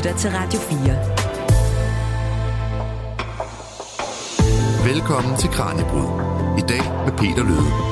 [0.00, 0.78] lytter til Radio 4.
[4.92, 6.10] Velkommen til Kranjebrud.
[6.58, 7.90] I dag med Peter Løde.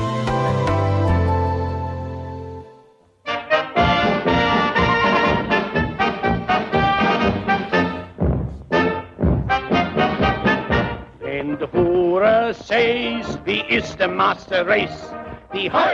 [12.53, 15.18] Says the is the master race.
[15.53, 15.87] The ho,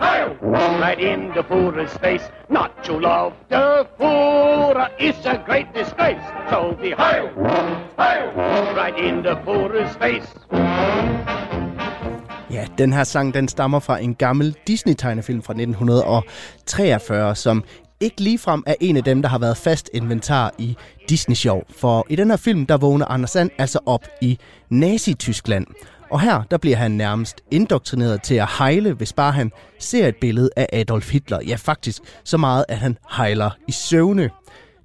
[0.00, 0.34] ho,
[0.80, 2.22] right in the Fuhrer's face.
[2.50, 6.24] Not to love the Fuhrer is a great disgrace.
[6.50, 7.28] So the ho,
[7.96, 8.12] ho,
[8.76, 10.28] right in the Fuhrer's face.
[12.50, 17.64] Ja, den her sang, den stammer fra en gammel Disney-tegnefilm fra 1943, som
[18.00, 20.76] ikke ligefrem er en af dem, der har været fast inventar i
[21.08, 21.62] Disney Show.
[21.70, 24.38] For i den her film, der vågner Anders Sand altså op i
[24.70, 25.66] Nazi-Tyskland.
[26.10, 30.16] Og her, der bliver han nærmest indoktrineret til at hejle, hvis bare han ser et
[30.16, 31.40] billede af Adolf Hitler.
[31.46, 34.30] Ja, faktisk så meget, at han hejler i søvne.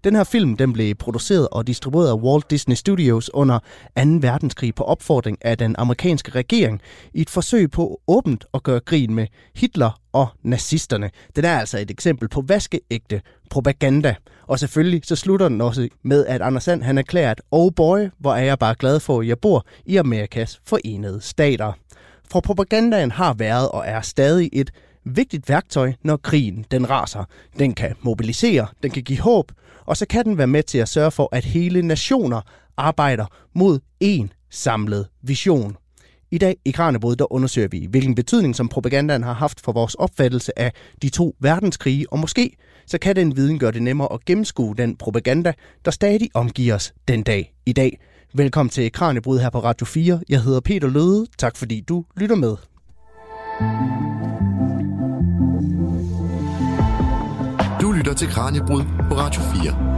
[0.04, 3.64] Den her film den blev produceret og distribueret af Walt Disney Studios under 2.
[3.96, 6.82] verdenskrig på opfordring af den amerikanske regering
[7.14, 11.10] i et forsøg på åbent at gøre grin med Hitler og nazisterne.
[11.36, 14.16] Den er altså et eksempel på vaskeægte propaganda.
[14.50, 18.34] Og selvfølgelig så slutter den også med, at Anders Sand han at oh boy, hvor
[18.34, 21.74] er jeg bare glad for, at jeg bor i Amerikas forenede stater.
[22.32, 24.72] For propagandaen har været og er stadig et
[25.06, 27.24] vigtigt værktøj, når krigen den raser.
[27.60, 29.52] Den kan mobilisere, den kan give håb,
[29.86, 32.42] og så kan den være med til at sørge for, at hele nationer
[32.78, 33.26] arbejder
[33.56, 35.78] mod én samlet vision.
[36.32, 39.96] I dag i Kranjebrud, der undersøger vi, hvilken betydning som propagandaen har haft for vores
[39.96, 42.56] opfattelse af de to verdenskrige, og måske
[42.90, 45.54] så kan den viden gøre det nemmere at gennemskue den propaganda,
[45.86, 48.00] der stadig omgiver os den dag i dag.
[48.34, 50.22] Velkommen til Kranjebrud her på Radio 4.
[50.30, 51.26] Jeg hedder Peter Løde.
[51.38, 52.56] Tak fordi du lytter med.
[57.82, 59.90] Du lytter til Kranjebrud på Radio 4.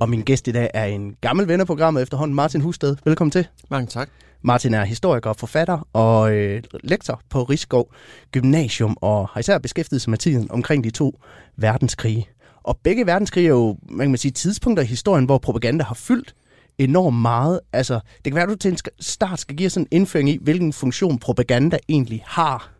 [0.00, 2.96] Og min gæst i dag er en gammel ven af programmet efterhånden, Martin Husted.
[3.04, 3.46] Velkommen til.
[3.70, 4.08] Mange tak.
[4.44, 7.92] Martin er historiker og forfatter og øh, lektor på Rigskov
[8.32, 11.20] Gymnasium, og har især beskæftiget sig med tiden omkring de to
[11.56, 12.28] verdenskrige.
[12.62, 16.34] Og begge verdenskrige er jo, man kan sige, tidspunkter i historien, hvor propaganda har fyldt
[16.78, 17.60] enormt meget.
[17.72, 20.38] Altså, det kan være, at du til en start skal give sådan en indføring i,
[20.42, 22.73] hvilken funktion propaganda egentlig har.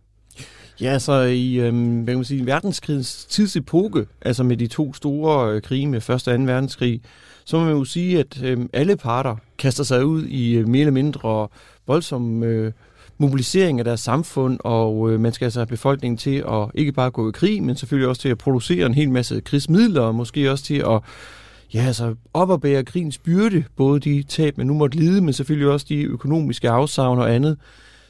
[0.81, 5.55] Ja, så i øhm, hvad kan man sige, verdenskrigens tidsepoke, altså med de to store
[5.55, 6.11] øh, krige med 1.
[6.11, 6.31] og 2.
[6.31, 7.01] verdenskrig,
[7.45, 10.81] så må man jo sige, at øhm, alle parter kaster sig ud i øh, mere
[10.81, 11.49] eller mindre
[11.87, 12.73] voldsom øh,
[13.19, 17.11] mobilisering af deres samfund, og øh, man skal altså have befolkningen til at ikke bare
[17.11, 20.51] gå i krig, men selvfølgelig også til at producere en hel masse krigsmidler, og måske
[20.51, 21.01] også til at
[21.75, 22.15] ja, altså
[22.62, 26.71] bære krigens byrde, både de tab, man nu måtte lide, men selvfølgelig også de økonomiske
[26.71, 27.59] afsavn og andet.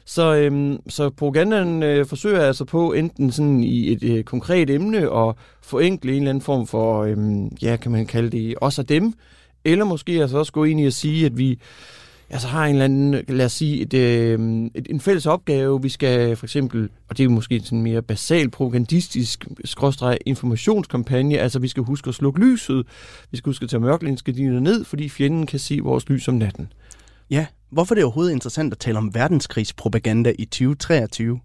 [0.05, 4.97] Så, øhm, så propagandaen øh, forsøger altså på enten sådan i et øh, konkret emne
[4.97, 8.89] at forenkle en eller anden form for, øhm, ja, kan man kalde det, os og
[8.89, 9.13] dem,
[9.63, 11.59] eller måske altså også gå ind i at sige, at vi
[12.29, 14.39] altså har en eller anden, lad os sige, et, øh,
[14.75, 15.81] et, en fælles opgave.
[15.81, 21.59] Vi skal for eksempel, og det er måske sådan mere basal propagandistisk skråstreg informationskampagne, altså
[21.59, 22.85] vi skal huske at slukke lyset,
[23.31, 26.67] vi skal huske at tage mørklænsgardiner ned, fordi fjenden kan se vores lys om natten.
[27.29, 31.39] Ja, hvorfor er det overhovedet interessant at tale om verdenskrigspropaganda i 2023?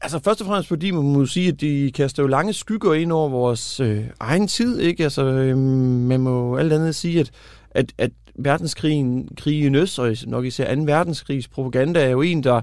[0.00, 3.12] Altså først og fremmest fordi man må sige, at de kaster jo lange skygger ind
[3.12, 4.80] over vores øh, egen tid.
[4.80, 5.04] Ikke?
[5.04, 7.30] Altså, øh, man må alt andet sige, at,
[7.70, 10.82] at, at verdenskrigen, krigen øst, og nok især 2.
[10.82, 12.60] verdenskrigs propaganda, er jo en, der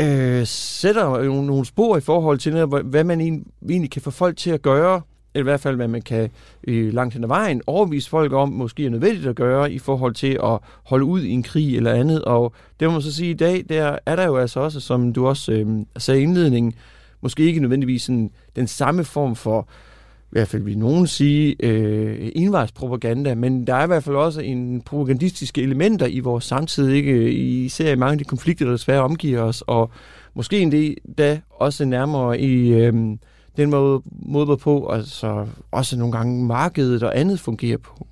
[0.00, 4.50] øh, sætter jo nogle spor i forhold til, hvad man egentlig kan få folk til
[4.50, 5.02] at gøre,
[5.36, 6.30] eller i hvert fald, hvad man kan
[6.68, 10.14] øh, langt hen ad vejen overvise folk om, måske er nødvendigt at gøre i forhold
[10.14, 12.24] til at holde ud i en krig eller andet.
[12.24, 15.12] Og det må man så sige, i dag der er der jo altså også, som
[15.12, 15.66] du også øh,
[15.96, 16.72] sagde i indledningen,
[17.20, 19.68] måske ikke nødvendigvis sådan, den samme form for
[20.26, 24.40] i hvert fald vil nogen sige, øh, indvejspropaganda, men der er i hvert fald også
[24.40, 27.32] en propagandistiske elementer i vores samtid, ikke?
[27.32, 29.90] især i mange af de konflikter, der desværre omgiver os, og
[30.34, 32.94] måske en del da også nærmere i øh,
[33.56, 38.06] den måde, måde på, altså også nogle gange markedet og andet fungerer på.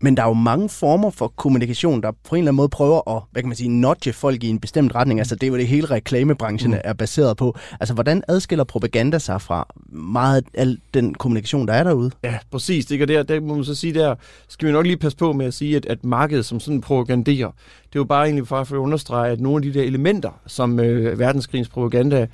[0.00, 3.16] Men der er jo mange former for kommunikation, der på en eller anden måde prøver
[3.16, 5.20] at, hvad kan man sige, nudge folk i en bestemt retning.
[5.20, 6.78] Altså det er jo det hele reklamebranchen mm.
[6.84, 7.56] er baseret på.
[7.80, 12.10] Altså hvordan adskiller propaganda sig fra meget af den kommunikation, der er derude?
[12.24, 12.86] Ja, præcis.
[12.86, 14.14] Det, og der, der må man så sige, der
[14.48, 17.50] skal vi nok lige passe på med at sige, at, at markedet som sådan propaganderer,
[17.86, 20.80] det er jo bare egentlig for at understrege, at nogle af de der elementer, som
[20.80, 22.26] øh, verdenskrigens propaganda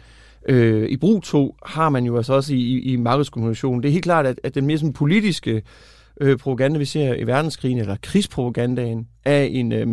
[0.48, 3.82] øh, i brug tog, har man jo altså også i, i, i markedskommunikationen.
[3.82, 5.62] Det er helt klart, at, at den mere sådan politiske
[6.20, 9.86] øh, propaganda, vi ser i verdenskrigen, eller krigspropagandaen, er en, øh,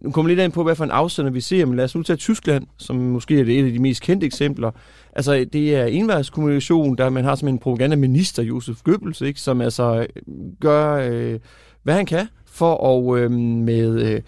[0.00, 2.02] nu kommer lidt ind på, hvad for en afsender vi ser, men lad os nu
[2.02, 4.70] tage Tyskland, som måske er det et af de mest kendte eksempler.
[5.12, 10.00] Altså, det er envejskommunikation, der man har som en propagandaminister, Josef Goebbels, ikke, som altså
[10.00, 10.22] øh,
[10.60, 11.38] gør, øh,
[11.82, 12.76] hvad han kan for
[13.14, 14.20] at øh, med øh,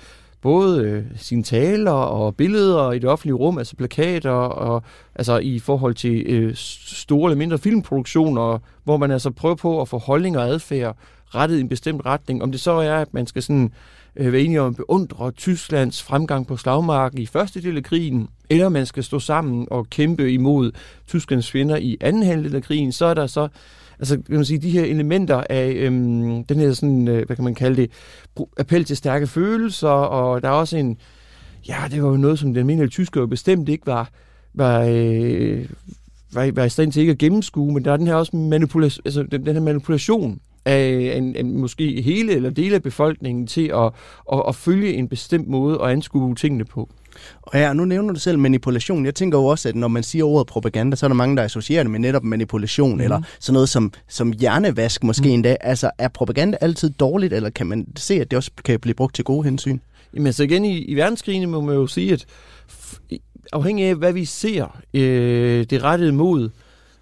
[0.42, 4.82] både øh, sine taler og billeder i det offentlige rum, altså plakater, og
[5.14, 9.88] altså i forhold til øh, store eller mindre filmproduktioner, hvor man altså prøver på at
[9.88, 10.96] få holdninger og adfærd
[11.34, 12.42] rettet i en bestemt retning.
[12.42, 13.72] Om det så er, at man skal sådan
[14.16, 18.28] øh, være enige om at beundre Tysklands fremgang på slagmarken i første del af krigen,
[18.50, 20.72] eller man skal stå sammen og kæmpe imod
[21.06, 23.48] Tysklands fjender i anden halvdel af krigen, så er der så
[23.98, 27.44] altså, kan man sige, de her elementer af øhm, den her sådan, øh, hvad kan
[27.44, 27.90] man kalde det,
[28.58, 30.96] appel til stærke følelser, og der er også en,
[31.68, 34.10] ja, det var jo noget, som den almindelige tysker bestemt ikke var,
[34.54, 35.68] var, øh,
[36.32, 39.02] var, var i stand til ikke at gennemskue, men der er den her også manipulation,
[39.04, 43.66] altså den, den her manipulation af en, en, måske hele eller dele af befolkningen til
[43.74, 43.90] at,
[44.32, 46.88] at, at følge en bestemt måde at anskue tingene på.
[47.42, 49.04] Og ja, nu nævner du selv manipulation.
[49.04, 51.42] Jeg tænker jo også, at når man siger ordet propaganda, så er der mange, der
[51.42, 53.00] associerer det med netop manipulation, mm.
[53.00, 55.34] eller sådan noget som, som hjernevask måske mm.
[55.34, 55.56] endda.
[55.60, 59.14] Altså, er propaganda altid dårligt, eller kan man se, at det også kan blive brugt
[59.14, 59.78] til gode hensyn?
[60.14, 62.26] Jamen altså igen, i, i verdenskrigen må man jo sige, at
[63.52, 66.50] afhængig af, hvad vi ser øh, det rettede mod,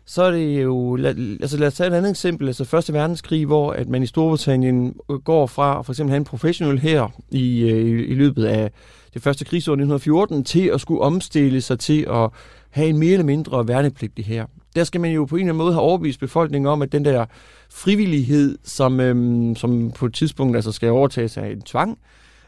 [0.06, 3.47] så er det jo, lad, altså lad os tage et andet eksempel, altså Første Verdenskrig,
[3.47, 4.94] hvor at man i Storbritannien
[5.25, 8.70] går fra for eksempel have en professionel her i, øh, i, i løbet af
[9.14, 12.31] det første krigsår 1914 til at skulle omstille sig til at
[12.70, 14.47] have en mere eller mindre værnepligtig her.
[14.75, 17.05] Der skal man jo på en eller anden måde have overbevist befolkningen om, at den
[17.05, 17.26] der
[17.70, 21.99] frivillighed, som, øhm, som på et tidspunkt altså skal overtages af en tvang,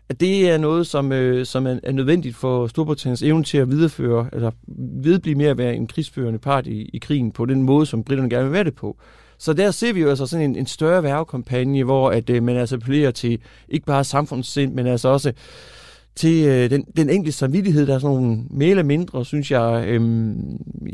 [0.09, 3.71] at det er noget, som, øh, som er, er nødvendigt for Storbritanniens evne til at
[3.71, 4.51] videreføre, eller
[5.03, 8.31] vedblive mere at være en krigsførende part i, i krigen på den måde, som britterne
[8.31, 8.97] gerne vil være det på.
[9.39, 12.57] Så der ser vi jo altså sådan en, en større værvekampagne, hvor at, øh, man
[12.57, 13.39] altså appellerer til
[13.69, 15.33] ikke bare samfundssind, men altså også
[16.17, 19.85] til øh, den, den enkelte samvittighed, der er sådan nogle mere eller mindre, synes jeg,
[19.87, 20.29] øh,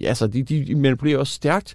[0.02, 1.74] altså de, de manipulerer også stærkt,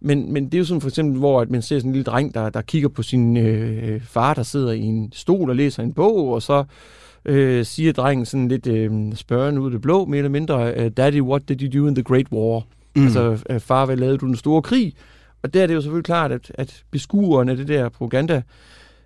[0.00, 2.04] men, men det er jo sådan for eksempel, hvor at man ser sådan en lille
[2.04, 5.82] dreng, der, der kigger på sin øh, far, der sidder i en stol og læser
[5.82, 6.64] en bog, og så
[7.24, 10.90] øh, siger drengen sådan lidt øh, spørgende ud af det blå, mere eller mindre, øh,
[10.90, 12.62] Daddy, what did you do in the Great War?
[12.96, 13.04] Mm.
[13.04, 14.94] Altså, øh, far, hvad lavede du den store krig?
[15.42, 18.42] Og der er det jo selvfølgelig klart, at, at beskueren af det der propaganda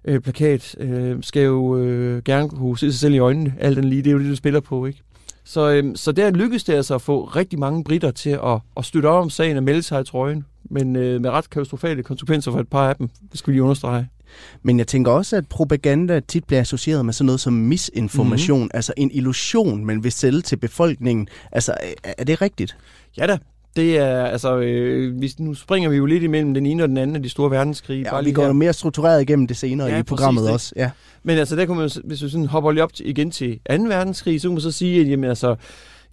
[0.04, 3.84] øh, plakat øh, skal jo øh, gerne kunne se sig selv i øjnene, alt den
[3.84, 4.02] lige.
[4.02, 5.02] Det er jo det, du spiller på, ikke?
[5.44, 8.84] Så, øh, så der lykkedes det altså at få rigtig mange britter til at, at
[8.84, 12.52] støtte op om sagen og melde sig i trøjen, men øh, med ret katastrofale konsekvenser
[12.52, 14.08] for et par af dem, det skal vi lige understrege.
[14.62, 18.70] Men jeg tænker også, at propaganda tit bliver associeret med sådan noget som misinformation, mm-hmm.
[18.74, 21.28] altså en illusion, man vil sælge til befolkningen.
[21.52, 21.74] Altså,
[22.18, 22.76] er det rigtigt?
[23.18, 23.38] Ja da,
[23.76, 26.96] det er, altså, øh, hvis, nu springer vi jo lidt imellem den ene og den
[26.96, 28.02] anden af de store verdenskrige.
[28.02, 30.72] Ja, og vi går jo mere struktureret igennem det senere ja, i programmet også.
[30.76, 30.90] Ja.
[31.22, 33.74] Men altså, der kunne man, hvis vi sådan hopper lige op til, igen til 2.
[33.82, 35.56] verdenskrig, så kan man så sige, at jamen, altså,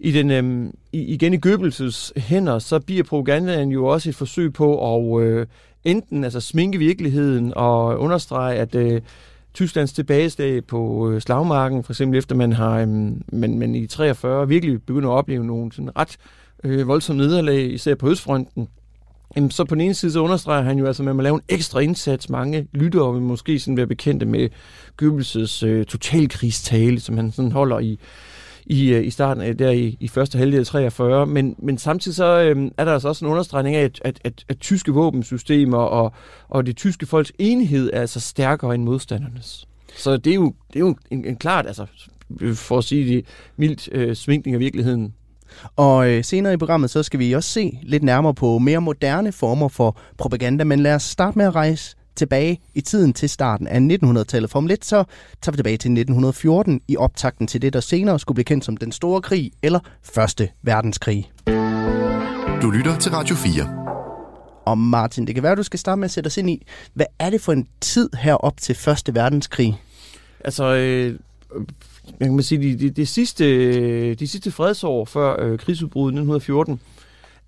[0.00, 4.96] i den, øhm, igen i Goebbels' hænder, så bliver propagandaen jo også et forsøg på
[4.96, 5.46] at øh,
[5.84, 9.00] enten altså, sminke virkeligheden og understrege, at øh,
[9.54, 14.48] Tysklands tilbageslag på øh, slagmarken, for eksempel efter man har øhm, man, man i 43
[14.48, 16.16] virkelig begynder at opleve nogle sådan ret
[16.64, 18.68] øh, voldsomme nederlag, især på Østfronten,
[19.36, 21.34] Jamen, så på den ene side, så understreger han jo altså, at man må lave
[21.34, 22.28] en ekstra indsats.
[22.28, 24.48] Mange lyttere vil måske sådan være bekendte med
[25.02, 27.98] Goebbels' øh, totalkrigstale, som han sådan holder i,
[28.66, 31.26] i, øh, i starten der i, i første halvdel af 43.
[31.26, 34.44] Men, men samtidig så øh, er der altså også en understregning af, at, at, at,
[34.48, 36.12] at tyske våbensystemer og,
[36.48, 39.68] og det tyske folks enhed er altså stærkere end modstandernes.
[39.96, 41.86] Så det er jo, det er jo en, en klart, altså
[42.54, 43.26] for at sige det
[43.56, 45.14] mildt, øh, svinkning af virkeligheden
[45.76, 49.32] og øh, senere i programmet, så skal vi også se lidt nærmere på mere moderne
[49.32, 53.66] former for propaganda, men lad os starte med at rejse tilbage i tiden til starten
[53.66, 54.50] af 1900-tallet.
[54.50, 55.04] For om lidt så
[55.42, 58.76] tager vi tilbage til 1914 i optakten til det, der senere skulle blive kendt som
[58.76, 61.30] Den Store Krig eller Første Verdenskrig.
[62.62, 63.80] Du lytter til Radio 4.
[64.66, 66.66] Og Martin, det kan være, at du skal starte med at sætte os ind i,
[66.94, 69.80] hvad er det for en tid herop til Første Verdenskrig?
[70.44, 71.18] Altså, øh,
[72.20, 76.80] jeg kan man sige, de, de, de, sidste, de sidste fredsår før øh, krigsudbruddet 1914,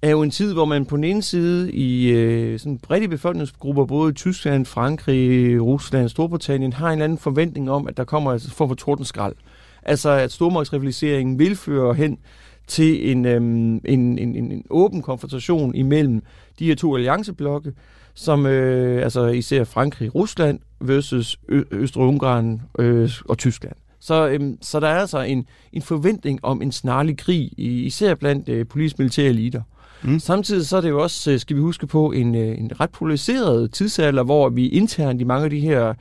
[0.02, 3.84] er jo en tid, hvor man på den ene side i øh, sådan brede befolkningsgrupper,
[3.84, 8.32] både i Tyskland, Frankrig, Rusland, Storbritannien, har en eller anden forventning om, at der kommer
[8.32, 9.34] altså en for for tordenskrald.
[9.82, 12.18] Altså, at stormagtsrivaliseringen vil føre hen
[12.66, 16.22] til en, øhm, en, en, en, en åben konfrontation imellem
[16.58, 17.72] de her to allianceblokke,
[18.14, 21.38] som øh, altså især Frankrig, Rusland versus
[21.70, 23.74] Østrig-Ungarn øh, og Tyskland.
[24.00, 28.48] Så, øhm, så der er altså en, en forventning om en snarlig krig, især blandt
[28.48, 29.62] øh, politisk-militære eliter.
[30.04, 30.18] Mm.
[30.18, 32.90] Samtidig så er det jo også, øh, skal vi huske på, en, øh, en ret
[32.90, 35.94] polariseret tidsalder, hvor vi internt i mange af de her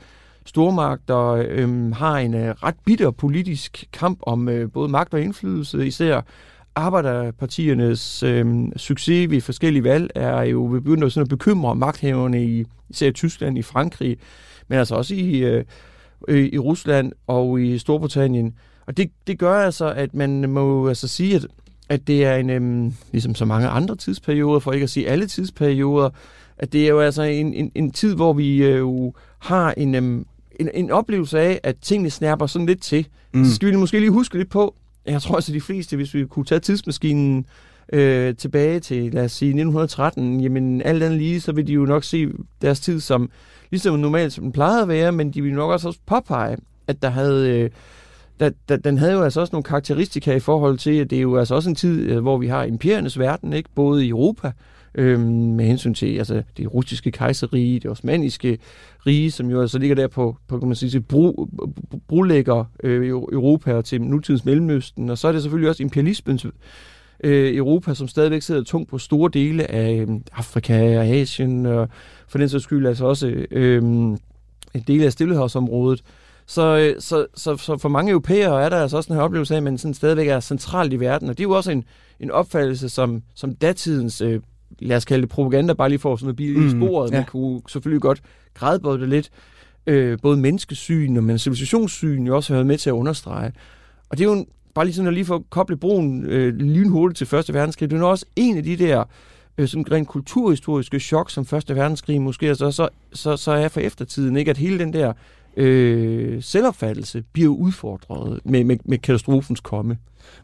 [0.46, 5.88] stormagter øhm, har en øh, ret bitter politisk kamp om øh, både magt og indflydelse,
[5.88, 6.22] især
[6.76, 12.66] arbejderpartiernes øh, succes ved forskellige valg er jo begyndt at, sådan at bekymre magthaverne i
[12.90, 14.18] især Tyskland, i Frankrig,
[14.68, 15.66] men altså også i, øh,
[16.28, 18.54] i Rusland og i Storbritannien.
[18.86, 21.46] Og det, det gør altså, at man må altså sige, at,
[21.92, 25.28] at det er en, øh, ligesom så mange andre tidsperioder, for ikke at sige alle
[25.28, 26.10] tidsperioder,
[26.58, 29.96] at det er jo altså en, en, en tid, hvor vi øh, jo har en,
[29.96, 30.26] øh,
[30.60, 33.08] en, en oplevelse af, at tingene snærper sådan lidt til.
[33.34, 33.46] Mm.
[33.46, 36.26] Så skal vi måske lige huske lidt på, jeg tror altså de fleste, hvis vi
[36.26, 37.46] kunne tage tidsmaskinen
[37.94, 41.86] øh, tilbage til, lad os sige, 1913, jamen alt andet lige, så vil de jo
[41.86, 42.28] nok se
[42.62, 43.30] deres tid som
[43.72, 46.58] ligesom normalt, som den plejede at være, men de vil nok også påpege,
[46.88, 47.50] at der havde...
[47.50, 47.70] Øh,
[48.42, 51.22] da, da, den havde jo altså også nogle karakteristika i forhold til, at det er
[51.22, 53.70] jo altså også en tid, øh, hvor vi har imperiernes verden, ikke?
[53.76, 54.52] både i Europa,
[54.96, 58.58] øhm, med hensyn til altså, det russiske kejserige, det osmaniske
[59.08, 61.50] rige, som jo altså ligger der på, på kan man sige, bro,
[62.08, 66.46] brolægger øh, Europa og til nutidens Mellemøsten, og så er det selvfølgelig også imperialismens
[67.24, 71.90] øh, Europa, som stadigvæk sidder tungt på store dele af øh, Afrika og Asien, og
[72.28, 76.00] for den sags skyld altså også øh, en del af Stillehavsområdet.
[76.00, 76.21] Øh,
[77.00, 79.64] så, så, så for mange europæere er der altså også den her oplevelse af, at
[79.64, 81.84] man sådan stadigvæk er centralt i verden, og det er jo også en,
[82.20, 84.42] en opfattelse, som, som datidens, øh,
[84.80, 87.12] lad os kalde det propaganda, bare lige for sådan noget bil mm, i sporet.
[87.12, 87.16] Ja.
[87.16, 88.22] Man kunne selvfølgelig godt
[88.54, 89.30] grædebøje det lidt.
[89.88, 93.52] Øh, både menneskesyn og men civilisationssyn jo også har været med til at understrege.
[94.10, 97.18] Og det er jo en, bare lige sådan at lige få koble broen øh, lynhurtigt
[97.18, 97.90] til Første Verdenskrig.
[97.90, 99.04] Det er jo også en af de der
[99.58, 103.68] øh, sådan rent kulturhistoriske chok, som Første Verdenskrig måske er, så, så, så, så er
[103.68, 104.52] for eftertiden, ikke?
[104.52, 105.14] at hele den der
[105.58, 109.98] øh, selvopfattelse bliver udfordret med, med, med katastrofens komme.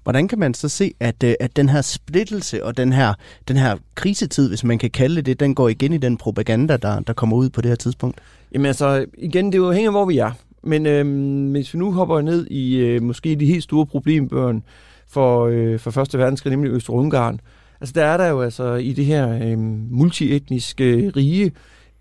[0.03, 3.13] Hvordan kan man så se, at, øh, at den her splittelse og den her,
[3.47, 6.99] den her krisetid, hvis man kan kalde det, den går igen i den propaganda, der,
[6.99, 8.19] der kommer ud på det her tidspunkt?
[8.53, 10.31] Jamen altså, igen, det er jo hænger, hvor vi er.
[10.63, 14.63] Men øh, hvis vi nu hopper ned i øh, måske de helt store problembørn
[15.07, 17.39] for, øh, for Første Verdenskrig, nemlig Øst-Ungarn,
[17.81, 19.59] altså der er der jo altså i det her øh,
[19.91, 21.51] multietniske rige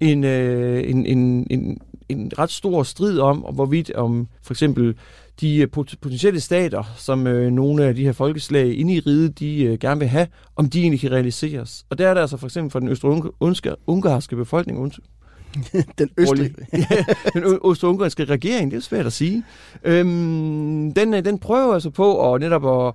[0.01, 4.95] en, øh, en, en, en, en ret stor strid om, hvorvidt om for eksempel
[5.41, 5.69] de øh,
[6.01, 10.01] potentielle stater, som øh, nogle af de her folkeslag inde i riget, de øh, gerne
[10.01, 11.85] vil have, om de egentlig kan realiseres.
[11.91, 14.93] Og der er der altså for eksempel for den østro-ungarske befolkning,
[15.99, 16.55] den østlige.
[16.91, 19.45] ja, den østrig-ungarske regering, det er svært at sige.
[19.85, 22.95] Øhm, den, den prøver altså på at netop at,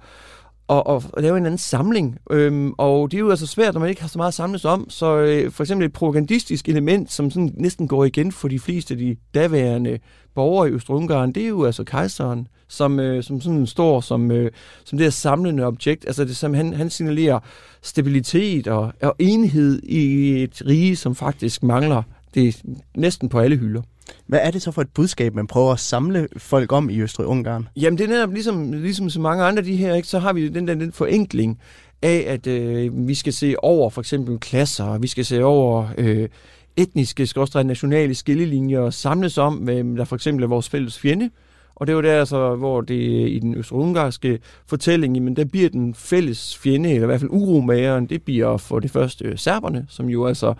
[0.80, 2.18] og, og lave en anden samling.
[2.32, 4.66] Øhm, og det er jo altså svært, når man ikke har så meget at samles
[4.66, 4.90] om.
[4.90, 8.94] Så øh, for eksempel et propagandistisk element, som sådan næsten går igen for de fleste
[8.94, 10.00] af de daværende
[10.36, 14.52] borgere i Østrig-Ungarn, det er jo altså kejseren, som, øh, som sådan står som, øh,
[14.84, 16.06] som det her samlende objekt.
[16.06, 17.40] Altså det, som han, han signalerer
[17.82, 22.62] stabilitet og, og enhed i et rige, som faktisk mangler det
[22.98, 23.82] næsten på alle hylder.
[24.28, 27.68] Hvad er det så for et budskab, man prøver at samle folk om i Østrig-Ungarn?
[27.76, 30.50] Jamen det er netop ligesom, ligesom så mange andre de her, ikke, så har vi
[30.50, 31.60] den der den forenkling
[32.02, 35.88] af, at øh, vi skal se over for eksempel klasser, og vi skal se over
[35.98, 36.30] øh,
[36.78, 41.30] etniske, skorstræk nationale skillelinjer og samles om, hvem der for eksempel er vores fælles fjende.
[41.76, 45.70] Og det er jo der, altså, hvor det i den østrig-ungarske fortælling, jamen, der bliver
[45.70, 50.10] den fælles fjende, eller i hvert fald uromageren, det bliver for det første serberne, som
[50.10, 50.54] jo altså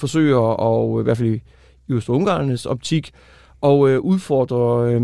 [0.00, 1.40] forsøger, og øh, i hvert fald
[1.88, 3.10] i Øst-Ungarnes optik,
[3.60, 5.00] og øh, udfordrer øh,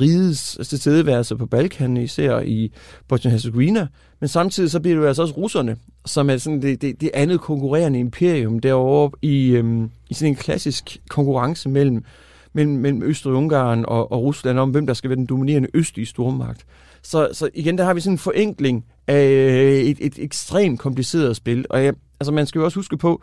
[0.00, 2.72] rigets tilstedeværelse på Balkan, især i
[3.08, 3.86] Bosnien-Herzegovina.
[4.20, 7.10] Men samtidig så bliver det jo altså også russerne, som er sådan det, det, det
[7.14, 12.04] andet konkurrerende imperium derovre i, øh, i sådan en klassisk konkurrence mellem,
[12.52, 16.66] mellem, mellem Østrig-Ungarn og, og Rusland om, hvem der skal være den dominerende østlige stormagt.
[17.02, 21.36] Så, så igen, der har vi sådan en forenkling af øh, et, et ekstremt kompliceret
[21.36, 21.66] spil.
[21.70, 23.22] Og ja, altså man skal jo også huske på,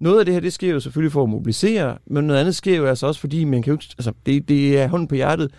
[0.00, 2.76] noget af det her, det sker jo selvfølgelig for at mobilisere, men noget andet sker
[2.76, 5.50] jo altså også, fordi man kan jo altså, det, det er hånden på hjertet.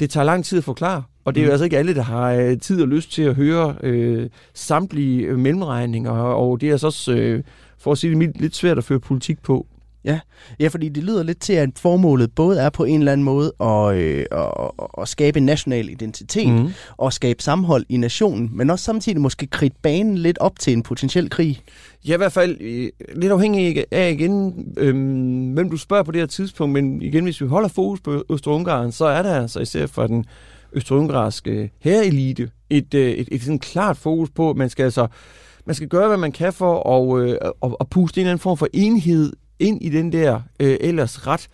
[0.00, 1.52] Det tager lang tid at forklare, og det er jo mm.
[1.52, 5.38] altså ikke alle, der har øh, tid og lyst til at høre øh, samtlige øh,
[5.38, 7.42] mellemregninger, og det er altså også, øh,
[7.78, 9.66] for at sige det lidt svært at føre politik på.
[10.04, 10.20] Ja.
[10.60, 13.52] ja, fordi det lyder lidt til, at formålet både er på en eller anden måde
[13.60, 16.68] at, øh, at, at skabe en national identitet mm.
[16.96, 20.82] og skabe sammenhold i nationen, men også samtidig måske kridte banen lidt op til en
[20.82, 21.62] potentiel krig.
[22.08, 24.94] Ja, i hvert fald øh, lidt afhængig af igen, øh,
[25.54, 28.92] hvem du spørger på det her tidspunkt, men igen, hvis vi holder fokus på Østrig-Ungarn,
[28.92, 30.24] så er der altså især for den
[30.72, 35.06] østrig-ungarske herreelite et, øh, et, et, et sådan klart fokus på, at man skal altså
[35.66, 38.42] man skal gøre, hvad man kan for at, øh, at, at puste en eller anden
[38.42, 41.48] form for enhed ind i den der øh, ellers ret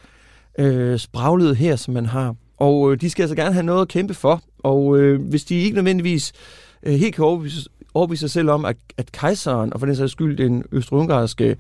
[0.59, 2.35] øh, spraglede her, som man har.
[2.57, 4.43] Og øh, de skal altså gerne have noget at kæmpe for.
[4.59, 6.33] Og øh, hvis de ikke nødvendigvis
[6.83, 10.13] øh, helt kan overbevise, overbevise sig selv om, at, at kejseren, og for den sags
[10.13, 11.57] skyld den østrig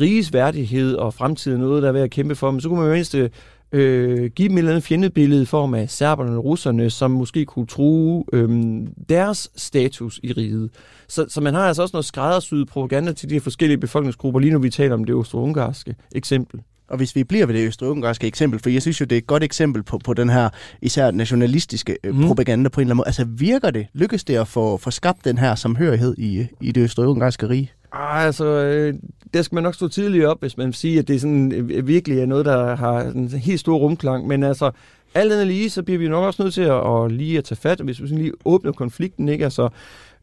[0.00, 2.88] riges værdighed og fremtid noget, der er ved at kæmpe for, men så kunne man
[2.88, 3.30] jo mindst øh,
[3.72, 7.44] øh, give dem et eller andet fjendebillede i form af serberne og russerne, som måske
[7.44, 8.72] kunne true øh,
[9.08, 10.70] deres status i riget.
[11.08, 14.52] Så, så man har altså også noget skræddersyet propaganda til de her forskellige befolkningsgrupper, lige
[14.52, 16.60] nu vi taler om det østro-ungarske eksempel.
[16.88, 19.26] Og hvis vi bliver ved det østrig eksempel, for jeg synes jo, det er et
[19.26, 20.48] godt eksempel på, på den her
[20.82, 22.26] især nationalistiske mm.
[22.26, 23.06] propaganda på en eller anden måde.
[23.06, 23.86] Altså virker det?
[23.94, 27.06] Lykkes det at få, få skabt den her samhørighed i, i det østrig
[27.50, 27.72] rige?
[27.92, 28.94] Ah, altså, øh,
[29.34, 32.18] der skal man nok stå tidligt op, hvis man siger, at det sådan, øh, virkelig
[32.18, 34.26] er noget, der har en helt stor rumklang.
[34.26, 34.70] Men altså,
[35.14, 37.56] alt andet lige, så bliver vi nok også nødt til at, at lige at tage
[37.56, 39.28] fat, hvis vi sådan lige åbner konflikten.
[39.28, 39.44] Ikke?
[39.44, 39.68] Altså,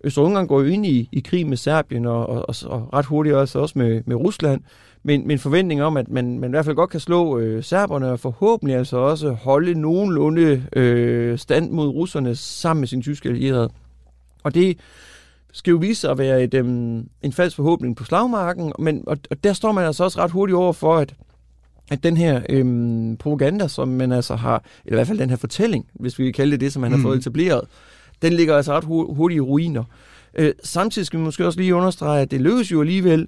[0.04, 3.60] Østrig-Ungarn går jo ind i, i krig med Serbien, og, og, og ret hurtigt også,
[3.60, 4.62] også med, med Rusland
[5.04, 8.12] Men min forventning om, at man, man i hvert fald godt kan slå øh, serberne,
[8.12, 13.70] og forhåbentlig altså også holde nogenlunde øh, stand mod russerne sammen med sin tyske allierede.
[14.44, 14.78] Og det
[15.58, 16.66] skal jo vise sig at være et, øh,
[17.22, 20.56] en falsk forhåbning på slagmarken, men, og, og der står man altså også ret hurtigt
[20.56, 21.16] over for, at
[21.90, 25.38] at den her øhm, propaganda, som man altså har, eller i hvert fald den her
[25.38, 26.98] fortælling, hvis vi kan kalde det det, som man mm.
[26.98, 27.62] har fået etableret,
[28.22, 28.84] den ligger altså ret
[29.16, 29.84] hurtigt i ruiner.
[30.36, 33.28] Øh, samtidig skal vi måske også lige understrege, at det lykkes jo alligevel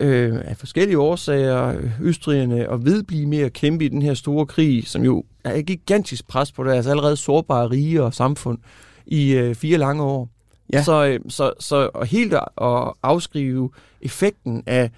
[0.00, 4.88] øh, af forskellige årsager østrigerne og vedblive med at kæmpe i den her store krig,
[4.88, 8.58] som jo er et gigantisk pres på deres allerede sårbare rige og samfund
[9.06, 10.28] i øh, fire lange år.
[10.72, 10.82] Ja.
[10.82, 13.70] Så, øh, så, så og helt at, at afskrive
[14.00, 14.90] effekten af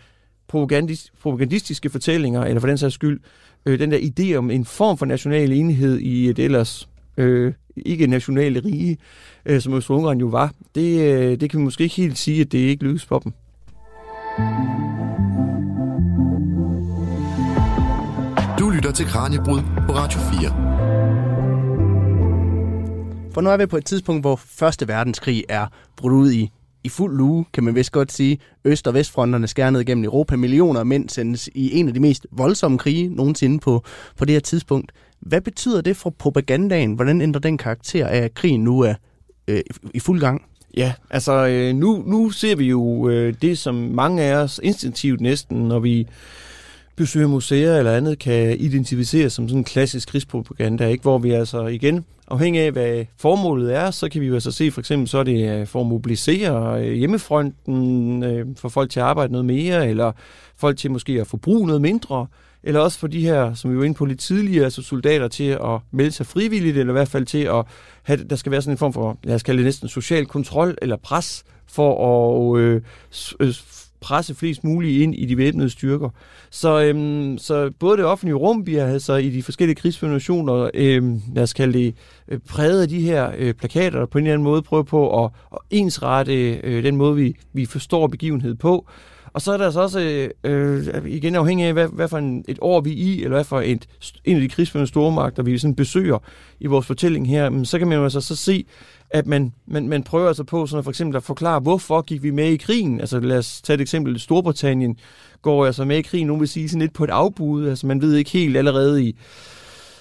[0.48, 3.20] propagandis, propagandistiske fortællinger, eller for den sags skyld,
[3.66, 8.06] øh, den der idé om en form for national enhed i et ellers øh, ikke
[8.06, 8.98] nationale rige,
[9.46, 12.52] øh, som Østrig-Ungarn jo var, det, øh, det kan vi måske ikke helt sige, at
[12.52, 13.32] det ikke lykkes for dem.
[18.58, 20.87] Du lytter til Kranjebrud på Radio 4.
[23.38, 25.66] For nu er vi på et tidspunkt, hvor Første Verdenskrig er
[25.96, 26.50] brudt ud i
[26.84, 28.38] i fuld luge, kan man vist godt sige.
[28.64, 30.36] Øst- og vestfronterne skærnet gennem Europa.
[30.36, 33.84] Millioner af mænd sendes i en af de mest voldsomme krige nogensinde på,
[34.16, 34.92] på det her tidspunkt.
[35.20, 36.92] Hvad betyder det for propagandaen?
[36.92, 38.94] Hvordan ændrer den karakter af, at krigen nu er
[39.48, 39.60] øh,
[39.94, 40.42] i fuld gang?
[40.76, 45.20] Ja, altså øh, nu, nu ser vi jo øh, det, som mange af os instinktivt
[45.20, 46.06] næsten, når vi
[46.96, 51.02] besøger museer eller andet, kan identificere som sådan en klassisk krigspropaganda, ikke?
[51.02, 54.70] hvor vi altså igen, afhængig af hvad formålet er, så kan vi jo altså se
[54.70, 59.00] for eksempel, så er det øh, for at mobilisere øh, hjemmefronten, øh, for folk til
[59.00, 60.12] at arbejde noget mere, eller
[60.56, 62.26] folk til måske at forbruge noget mindre,
[62.62, 65.48] eller også for de her, som vi var inde på lidt tidligere, altså soldater til
[65.50, 67.64] at melde sig frivilligt, eller i hvert fald til at
[68.02, 70.78] have, der skal være sådan en form for, lad os kalde det næsten social kontrol
[70.82, 72.82] eller pres, for at øh,
[73.40, 73.54] øh,
[74.00, 76.08] presse flest muligt ind i de væbnede styrker.
[76.50, 81.42] Så, øhm, så både det offentlige rum bliver altså i de forskellige krigsformationer, øhm, lad
[81.42, 81.94] os kalde det,
[82.28, 85.24] øh, præget af de her øh, plakater, der på en eller anden måde prøver på
[85.24, 88.86] at, at ensrette øh, den måde, vi, vi forstår begivenhed på.
[89.38, 92.44] Og så er der altså også, øh, øh, igen afhængig af, hvad, hvad for en,
[92.48, 93.86] et år vi er i, eller hvad for et,
[94.24, 96.18] en af de krigsførende stormagter, vi sådan besøger
[96.60, 98.64] i vores fortælling her, så kan man jo altså så se,
[99.10, 102.22] at man, man, man prøver altså på sådan at for eksempel at forklare, hvorfor gik
[102.22, 103.00] vi med i krigen.
[103.00, 104.20] Altså lad os tage et eksempel.
[104.20, 104.98] Storbritannien
[105.42, 107.68] går altså med i krigen, nogen vil sige sådan lidt på et afbud.
[107.68, 109.16] Altså man ved ikke helt allerede i,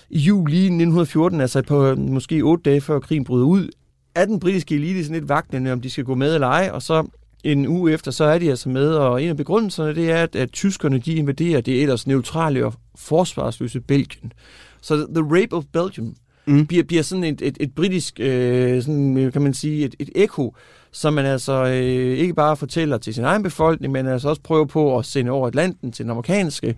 [0.10, 3.70] i juli 1914, altså på øh, måske otte dage før krigen bryder ud,
[4.16, 6.82] er den britiske elite sådan lidt vagtende, om de skal gå med eller ej, og
[6.82, 7.08] så
[7.52, 10.36] en uge efter, så er de altså med, og en af begrundelserne, det er, at,
[10.36, 14.34] at tyskerne, de invaderer det ellers neutrale og forsvarsløse Belgien.
[14.82, 16.66] Så The Rape of Belgium mm.
[16.68, 20.56] bliver, bliver sådan et, et, et britisk, øh, sådan, kan man sige, et, et ekko,
[20.92, 24.66] som man altså øh, ikke bare fortæller til sin egen befolkning, men altså også prøver
[24.66, 26.76] på at sende over Atlanten til den amerikanske,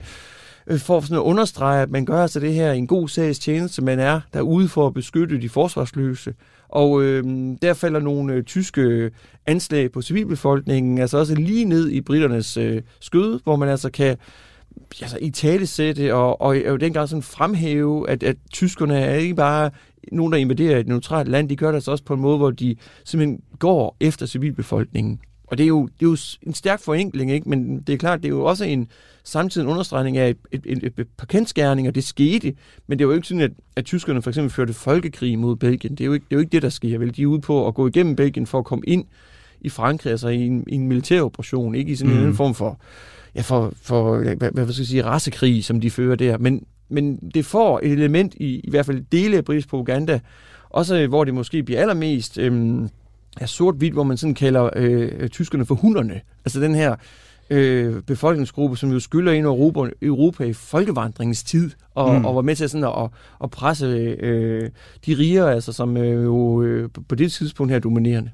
[0.67, 3.39] øh, for sådan at understrege, at man gør altså det her i en god sags
[3.39, 6.33] tjeneste, man er derude for at beskytte de forsvarsløse.
[6.69, 7.23] Og øh,
[7.61, 9.11] der falder nogle øh, tyske øh,
[9.45, 14.17] anslag på civilbefolkningen, altså også lige ned i britternes øh, skød, hvor man altså kan
[15.01, 19.35] altså, i tale sætte og, og, og dengang sådan fremhæve, at, at tyskerne er ikke
[19.35, 19.71] bare
[20.11, 22.51] nogen, der invaderer et neutralt land, de gør det altså også på en måde, hvor
[22.51, 25.19] de simpelthen går efter civilbefolkningen.
[25.51, 27.49] Og det er jo, det er jo en stærk forenkling, ikke?
[27.49, 28.87] men det er klart, det er jo også en
[29.23, 31.91] samtidig en understregning af et, et, et, et par kendskærninger.
[31.91, 32.53] Det skete,
[32.87, 35.95] men det var jo ikke sådan, at, at tyskerne for eksempel førte folkekrig mod Belgien.
[35.95, 36.97] Det er, jo ikke, det er jo ikke det, der sker.
[36.97, 37.15] Vel?
[37.15, 39.05] De er ude på at gå igennem Belgien for at komme ind
[39.61, 42.27] i Frankrig, altså i en, i en militær operation, ikke i sådan mm.
[42.27, 42.79] en form for,
[43.35, 46.37] ja, for, for hvad, hvad skal jeg sige, rassekrig, som de fører der.
[46.37, 50.19] Men, men det får et element i, i hvert fald dele af britisk propaganda,
[50.69, 52.89] også hvor det måske bliver allermest øhm,
[53.41, 56.21] ja, sort-hvidt, hvor man sådan kalder øh, tyskerne for hunderne.
[56.45, 56.95] Altså den her
[57.49, 62.25] øh, befolkningsgruppe, som jo skylder ind Europa, Europa i folkevandringens tid, og, mm.
[62.25, 63.09] og var med til sådan at, at,
[63.43, 64.69] at presse øh,
[65.05, 68.29] de rigere, altså, som øh, jo øh, på det tidspunkt her dominerende.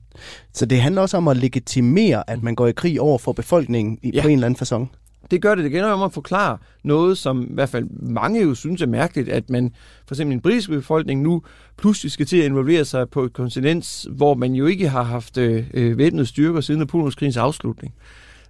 [0.54, 4.00] Så det handler også om at legitimere, at man går i krig over for befolkningen
[4.04, 4.22] i, ja.
[4.22, 5.05] på en eller anden façon?
[5.32, 5.64] Det gør det.
[5.64, 9.30] Det gælder om at forklare noget, som i hvert fald mange jo synes er mærkeligt,
[9.30, 9.74] at man
[10.08, 11.42] for eksempel en britisk befolkning nu
[11.78, 15.38] pludselig skal til at involvere sig på et kontinent, hvor man jo ikke har haft
[15.38, 17.94] øh, øh væbnede styrker siden Napoleonskrigens afslutning.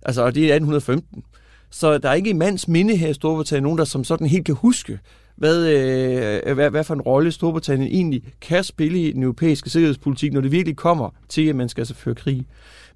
[0.01, 1.23] Altså, og det er 1815.
[1.69, 4.45] Så der er ikke i mands minde her i Storbritannien nogen, der som sådan helt
[4.45, 4.99] kan huske,
[5.35, 10.33] hvad, øh, hvad, hvad for en rolle Storbritannien egentlig kan spille i den europæiske sikkerhedspolitik,
[10.33, 12.45] når det virkelig kommer til, at man skal altså føre krig.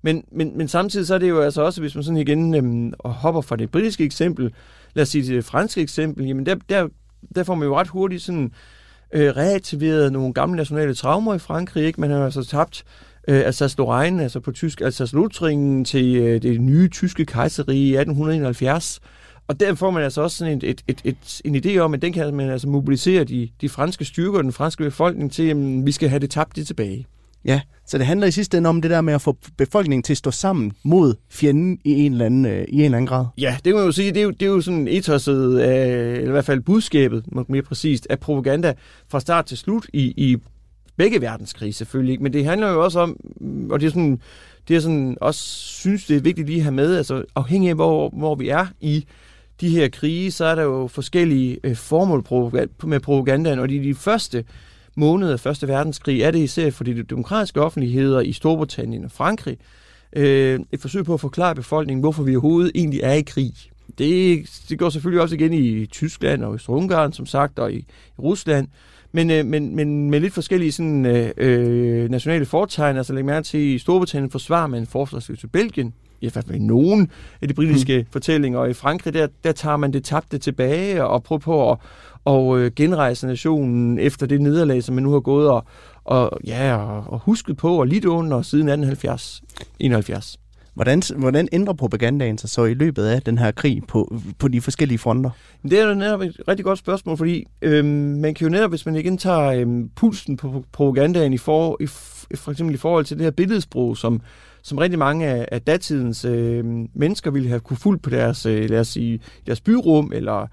[0.01, 2.93] Men, men, men samtidig så er det jo altså også, hvis man sådan igen øhm,
[2.99, 4.53] og hopper fra det britiske eksempel,
[4.93, 6.87] lad os sige det franske eksempel, jamen der, der,
[7.35, 8.51] der får man jo ret hurtigt sådan
[9.13, 11.85] øh, reaktiveret nogle gamle nationale traumer i Frankrig.
[11.85, 12.01] Ikke?
[12.01, 12.83] Man har altså tabt
[13.27, 19.01] øh, Alsace-Lorraine, altså på tysk Alsace-Lothringen til øh, det nye tyske kejserige i 1871.
[19.47, 22.01] Og der får man altså også sådan et, et, et, et, en idé om, at
[22.01, 25.91] den kan man altså mobilisere de, de franske styrker, den franske befolkning til, at vi
[25.91, 27.07] skal have det tabt det tilbage.
[27.45, 30.13] Ja, så det handler i sidste ende om det der med at få befolkningen til
[30.13, 33.25] at stå sammen mod fjenden i en eller anden, øh, i en eller anden grad.
[33.37, 35.87] Ja, det kan man jo sige, det er jo, det er jo sådan etosset, af,
[35.87, 38.73] eller i hvert fald budskabet, mere præcist, af propaganda
[39.09, 40.37] fra start til slut i, i
[40.97, 42.21] begge verdenskrige selvfølgelig.
[42.21, 43.17] Men det handler jo også om,
[43.69, 44.21] og det er sådan,
[44.67, 47.75] det er sådan også synes, det er vigtigt lige at have med, altså afhængig af,
[47.75, 49.05] hvor, hvor vi er i
[49.61, 52.51] de her krige, så er der jo forskellige øh, formål
[52.83, 54.43] med propagandaen, og de, de første
[54.99, 59.57] måned af Første Verdenskrig er det især for de demokratiske offentligheder i Storbritannien og Frankrig
[60.13, 63.53] øh, et forsøg på at forklare befolkningen, hvorfor vi overhovedet egentlig er i krig.
[63.97, 67.77] Det, det går selvfølgelig også igen i Tyskland og i Ungarn, som sagt, og i,
[67.77, 67.85] i
[68.19, 68.67] Rusland.
[69.11, 73.45] Men, øh, men, men med lidt forskellige sådan, øh, øh nationale foretegn, altså læg mærke
[73.45, 77.53] til, i Storbritannien forsvarer man forsvarsliv til Belgien, i hvert fald i nogen af de
[77.53, 78.05] britiske mm.
[78.11, 81.77] fortællinger, og i Frankrig, der, der tager man det tabte tilbage og prøver på at,
[82.25, 85.65] og øh, genrejse nationen efter det nederlag, som man nu har gået og,
[86.03, 89.41] og, ja, og, og husket på og lidt under siden 1870,
[89.79, 90.39] 71.
[90.73, 94.61] Hvordan, hvordan ændrer propagandaen sig så i løbet af den her krig på, på de
[94.61, 95.29] forskellige fronter?
[95.63, 98.85] Det er jo netop et rigtig godt spørgsmål, fordi øhm, man kan jo netop, hvis
[98.85, 101.85] man igen tager øhm, pulsen på propagandaen i, for, i,
[102.35, 104.21] for eksempel i forhold til det her billedsprog, som,
[104.61, 108.69] som rigtig mange af, af datidens øh, mennesker ville have kunne fuldt på deres, øh,
[108.69, 110.47] lad os sige, deres byrum, eller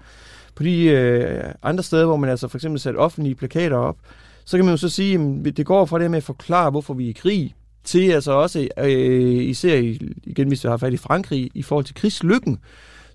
[0.55, 3.97] på de øh, andre steder, hvor man altså for eksempel satte offentlige plakater op,
[4.45, 6.93] så kan man jo så sige, at det går fra det med at forklare, hvorfor
[6.93, 10.93] vi er i krig, til altså også, øh, især i, igen hvis vi har fat
[10.93, 12.59] i Frankrig, i forhold til krigslykken,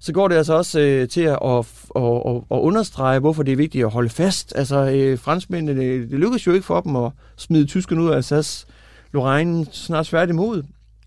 [0.00, 3.52] så går det altså også øh, til at, at, at, at, at understrege, hvorfor det
[3.52, 4.52] er vigtigt at holde fast.
[4.56, 8.16] Altså, øh, franskmændene, det, det lykkedes jo ikke for dem at smide tyskerne ud af
[8.16, 8.66] Alsace.
[9.12, 10.62] Lorraine snart svært imod.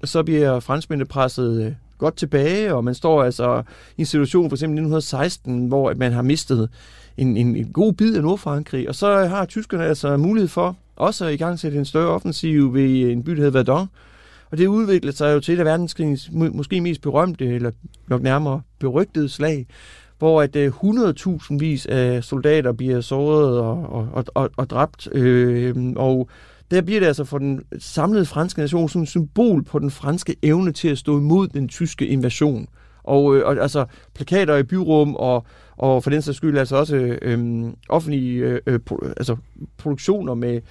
[0.05, 3.63] Så bliver franskmændene presset øh, godt tilbage, og man står altså
[3.97, 6.69] i en situation, for eksempel 1916, hvor man har mistet
[7.17, 11.25] en, en, en god bid af Nordfrankrig, og så har tyskerne altså mulighed for også
[11.25, 13.87] at i gang sætte en større offensiv ved øh, en by, der hedder Verdun,
[14.51, 17.71] og det udviklede sig jo til et af verdenskrigens måske mest berømte, eller
[18.07, 19.67] nok nærmere berygtede slag,
[20.19, 25.07] hvor at øh, 100.000 vis af soldater bliver såret og, og, og, og, og dræbt,
[25.11, 26.29] øh, og
[26.71, 30.35] der bliver det altså for den samlede franske nation som et symbol på den franske
[30.43, 32.67] evne til at stå imod den tyske invasion.
[33.03, 35.45] Og, øh, og altså plakater i byrum og,
[35.77, 39.35] og for den sags skyld altså også øh, øhm, offentlige øh, øh, pro, altså,
[39.77, 40.61] produktioner med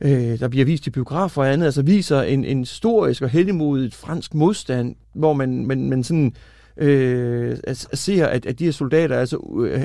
[0.00, 3.94] øh, der bliver vist i biografer og andet, altså viser en, en historisk og heldigmodigt
[3.94, 6.34] fransk modstand, hvor man, man, man sådan
[6.76, 9.82] øh, ser, at, at de her soldater altså øh,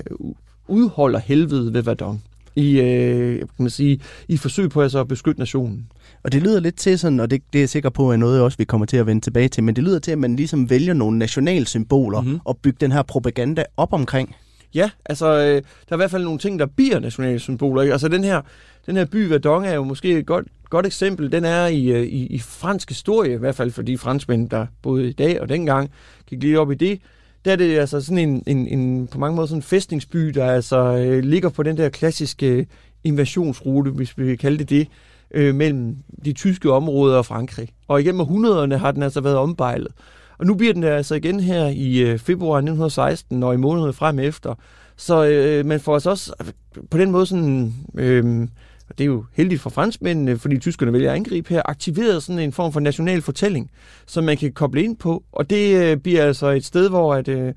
[0.68, 2.22] udholder helvede ved Verdun
[2.56, 5.88] i, øh, kan man sige, i forsøg på altså at beskytte nationen.
[6.24, 8.42] Og det lyder lidt til sådan, og det, det er jeg sikker på er noget,
[8.42, 10.70] også vi kommer til at vende tilbage til, men det lyder til, at man ligesom
[10.70, 12.40] vælger nogle nationalsymboler mm-hmm.
[12.46, 14.36] og bygger den her propaganda op omkring.
[14.74, 17.82] Ja, altså øh, der er i hvert fald nogle ting, der bliver nationale symboler.
[17.82, 17.94] Ikke?
[17.94, 18.42] Altså den her,
[18.86, 21.32] den her by Verdun er jo måske et godt, godt eksempel.
[21.32, 24.66] Den er i, øh, i, i fransk historie, i hvert fald for de franskmænd, der
[24.82, 25.92] både i dag og dengang
[26.28, 27.00] gik lige op i det
[27.46, 30.46] der er det altså sådan en, en, en på mange måder sådan en fæstningsby, der
[30.46, 32.66] altså øh, ligger på den der klassiske øh,
[33.04, 34.88] invasionsrute, hvis vi vil kalde det det,
[35.34, 37.70] øh, mellem de tyske områder og Frankrig.
[37.88, 39.92] Og igennem århundrederne har den altså været ombejlet.
[40.38, 44.20] Og nu bliver den altså igen her i øh, februar 1916 og i månederne frem
[44.20, 44.56] efter.
[44.98, 46.54] Så øh, man får altså også altså,
[46.90, 47.74] på den måde sådan...
[47.96, 48.48] Øh,
[48.92, 52.40] og det er jo heldigt for franskmændene, fordi tyskerne vælger at angribe her, aktiveret sådan
[52.40, 53.72] en form for national fortælling,
[54.06, 55.24] som man kan koble ind på.
[55.32, 57.54] Og det øh, bliver altså et sted, hvor at, øh,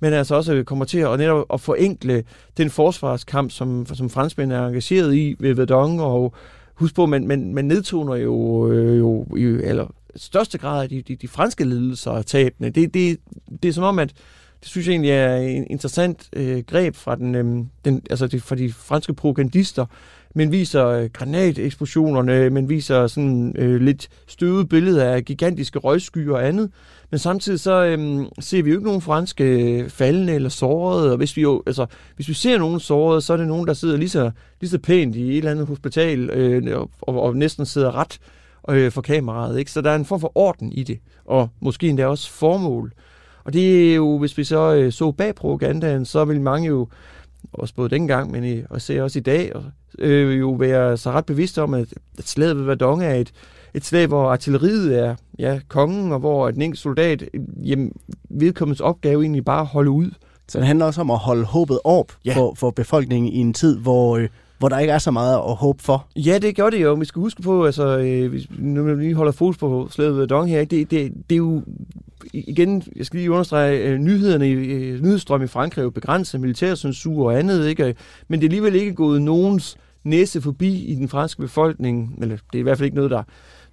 [0.00, 2.24] man altså også øh, kommer til at, netop at forenkle
[2.56, 6.34] den forsvarskamp, som, som franskmændene er engageret i ved Verdun, og
[6.74, 11.16] husk på, man, man, man nedtoner jo, øh, jo i eller største grad de, de,
[11.16, 12.70] de franske ledelser og tabene.
[12.70, 13.18] Det, det,
[13.62, 14.12] det er som om, at
[14.60, 18.42] det synes jeg egentlig er en interessant øh, greb fra, den, øh, den, altså det,
[18.42, 19.86] fra de franske propagandister,
[20.34, 26.46] men viser øh, granateksplosionerne, men viser sådan øh, lidt støvede billeder af gigantiske røgskyer og
[26.46, 26.70] andet.
[27.10, 31.16] Men samtidig så øh, ser vi jo ikke nogen franske øh, faldende eller sårede, og
[31.16, 31.86] hvis vi jo, altså,
[32.16, 34.78] hvis vi ser nogen sårede, så er det nogen, der sidder lige så, lige så
[34.78, 38.18] pænt i et eller andet hospital, øh, og, og, og næsten sidder ret
[38.70, 39.58] øh, for kameraet.
[39.58, 39.70] Ikke?
[39.70, 42.92] Så der er en form for orden i det, og måske endda også formål.
[43.44, 46.88] Og det er jo, hvis vi så øh, så bag propagandaen, så vil mange jo,
[47.52, 49.64] også både dengang, men i, og ser også i dag, og,
[49.98, 51.86] øh, jo være så ret bevidst om, at,
[52.18, 53.32] at slaget ved Verdun er et,
[53.74, 57.24] et slag, hvor artilleriet er ja, kongen, og hvor en enkelt soldat,
[57.64, 57.92] jamen,
[58.30, 60.10] vedkommens opgave egentlig bare at holde ud.
[60.48, 62.36] Så det handler også om at holde håbet op ja.
[62.36, 65.54] for, for befolkningen i en tid, hvor, øh, hvor der ikke er så meget at
[65.54, 66.06] håbe for.
[66.16, 66.94] Ja, det gør det jo.
[66.94, 70.26] Vi skal huske på, altså, øh, hvis nu vi lige holder fokus på slaget ved
[70.26, 71.62] Dong her, det, det, det er jo
[72.32, 76.40] igen, jeg skal lige understrege, øh, nyhederne i øh, nyhedsstrøm i Frankrig er jo begrænset,
[76.40, 77.94] militærcensur og andet, ikke?
[78.28, 82.58] men det er alligevel ikke gået nogens næse forbi i den franske befolkning, eller det
[82.58, 83.22] er i hvert fald ikke noget, der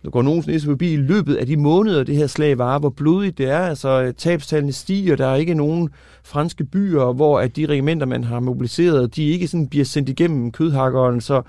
[0.05, 2.89] der går nogens næse forbi i løbet af de måneder, det her slag var, hvor
[2.89, 3.59] blodigt det er.
[3.59, 5.89] Altså, øh, tabstallene stiger, der er ikke nogen
[6.23, 10.51] franske byer, hvor at de regimenter, man har mobiliseret, de ikke sådan bliver sendt igennem
[10.51, 11.21] kødhakkeren.
[11.21, 11.41] Så,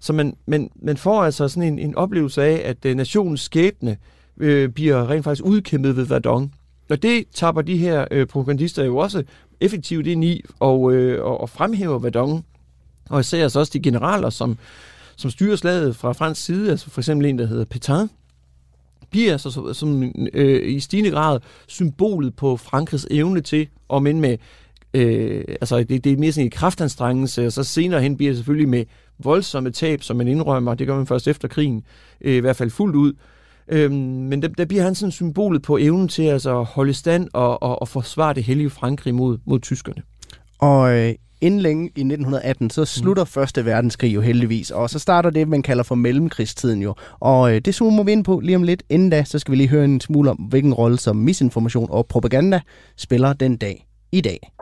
[0.00, 3.90] så man, man, man får altså sådan en, en oplevelse af, at øh, nationens skæbne
[3.90, 3.96] øh,
[4.40, 6.52] Øh, bliver rent faktisk udkæmpet ved Verdun.
[6.90, 9.22] Og det tapper de her øh, propagandister jo også
[9.60, 12.44] effektivt ind i og, øh, og, og fremhæver Verdun.
[13.10, 14.58] Og især altså også de generaler, som,
[15.16, 18.10] som styrer slaget fra fransk side, altså for eksempel en, der hedder Petain,
[19.10, 24.18] bliver altså som, som øh, i stigende grad symbolet på Frankrigs evne til, om end
[24.18, 24.38] med,
[24.94, 28.36] øh, altså det, det er mere sådan en kraftanstrengelse, og så senere hen bliver det
[28.36, 28.84] selvfølgelig med
[29.18, 31.84] voldsomme tab, som man indrømmer, det gør man først efter krigen,
[32.20, 33.12] øh, i hvert fald fuldt ud,
[33.70, 37.28] Øhm, men der, der bliver han sådan symbolet på evnen til altså, at holde stand
[37.32, 40.02] og, og, og forsvare det hellige Frankrig mod, mod tyskerne.
[40.58, 43.26] Og øh, inden længe i 1918, så slutter mm.
[43.26, 46.94] Første Verdenskrig jo heldigvis, og så starter det, man kalder for mellemkrigstiden jo.
[47.20, 48.82] Og øh, det zoomer vi ind på lige om lidt.
[48.90, 52.06] Inden da, så skal vi lige høre en smule om, hvilken rolle som misinformation og
[52.06, 52.60] propaganda
[52.96, 54.52] spiller den dag i dag.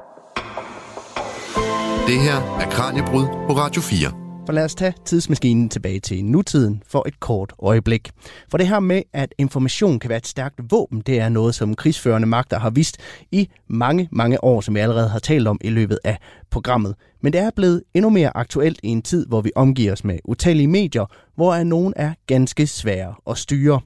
[2.06, 4.27] Det her er Kranjebrud på Radio 4.
[4.48, 8.10] For lad os tage tidsmaskinen tilbage til nutiden for et kort øjeblik.
[8.50, 11.74] For det her med, at information kan være et stærkt våben, det er noget, som
[11.74, 12.96] krigsførende magter har vist
[13.32, 16.18] i mange, mange år, som vi allerede har talt om i løbet af
[16.50, 16.94] programmet.
[17.20, 20.18] Men det er blevet endnu mere aktuelt i en tid, hvor vi omgiver os med
[20.24, 23.80] utallige medier, hvor nogen er ganske svære at styre.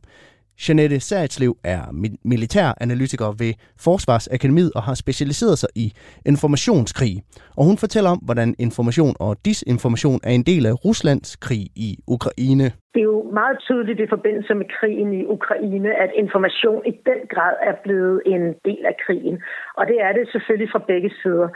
[0.68, 1.80] Janette Særitslev er
[2.24, 3.52] militæranalytiker ved
[3.84, 5.92] Forsvarsakademiet og har specialiseret sig i
[6.26, 7.14] informationskrig.
[7.56, 11.90] Og hun fortæller om, hvordan information og disinformation er en del af Ruslands krig i
[12.06, 12.66] Ukraine.
[12.94, 17.20] Det er jo meget tydeligt i forbindelse med krigen i Ukraine, at information i den
[17.34, 19.42] grad er blevet en del af krigen.
[19.78, 21.48] Og det er det selvfølgelig fra begge sider.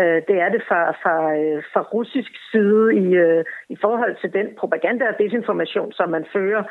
[0.00, 4.30] Øh, det er det fra, fra, øh, fra russisk side i, øh, i forhold til
[4.38, 6.62] den propaganda og desinformation, som man fører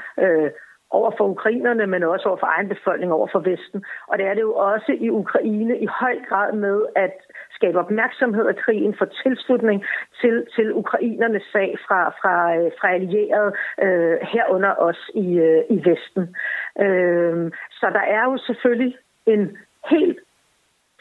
[0.99, 3.83] over for ukrainerne, men også over for egen befolkning, over for Vesten.
[4.07, 7.15] Og det er det jo også i Ukraine i høj grad med at
[7.51, 9.83] skabe opmærksomhed af krigen, for tilslutning
[10.21, 13.51] til, til ukrainernes sag fra, fra, øh, fra allierede
[13.83, 16.23] øh, herunder også i, øh, i Vesten.
[16.85, 19.57] Øh, så der er jo selvfølgelig en
[19.89, 20.19] helt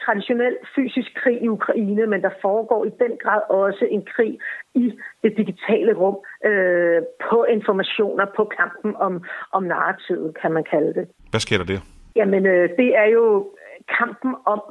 [0.05, 4.39] traditionel fysisk krig i Ukraine, men der foregår i den grad også en krig
[4.75, 10.93] i det digitale rum øh, på informationer, på kampen om, om narrativet, kan man kalde
[10.93, 11.07] det.
[11.31, 11.81] Hvad sker der der?
[12.15, 13.25] Jamen, øh, det er jo
[13.99, 14.61] kampen om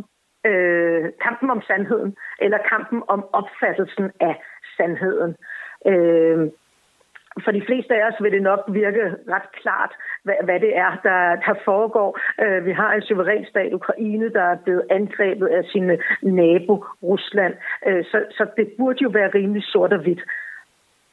[0.47, 4.35] øh, kampen om sandheden, eller kampen om opfattelsen af
[4.77, 5.37] sandheden.
[5.87, 6.39] Øh,
[7.45, 9.93] for de fleste af os vil det nok virke ret klart,
[10.25, 12.19] hvad, hvad det er, der, der foregår.
[12.45, 15.87] Øh, vi har en suveræn stat, Ukraine, der er blevet angrebet af sin
[16.23, 17.55] nabo, Rusland.
[17.87, 20.23] Øh, så, så det burde jo være rimelig sort og hvidt.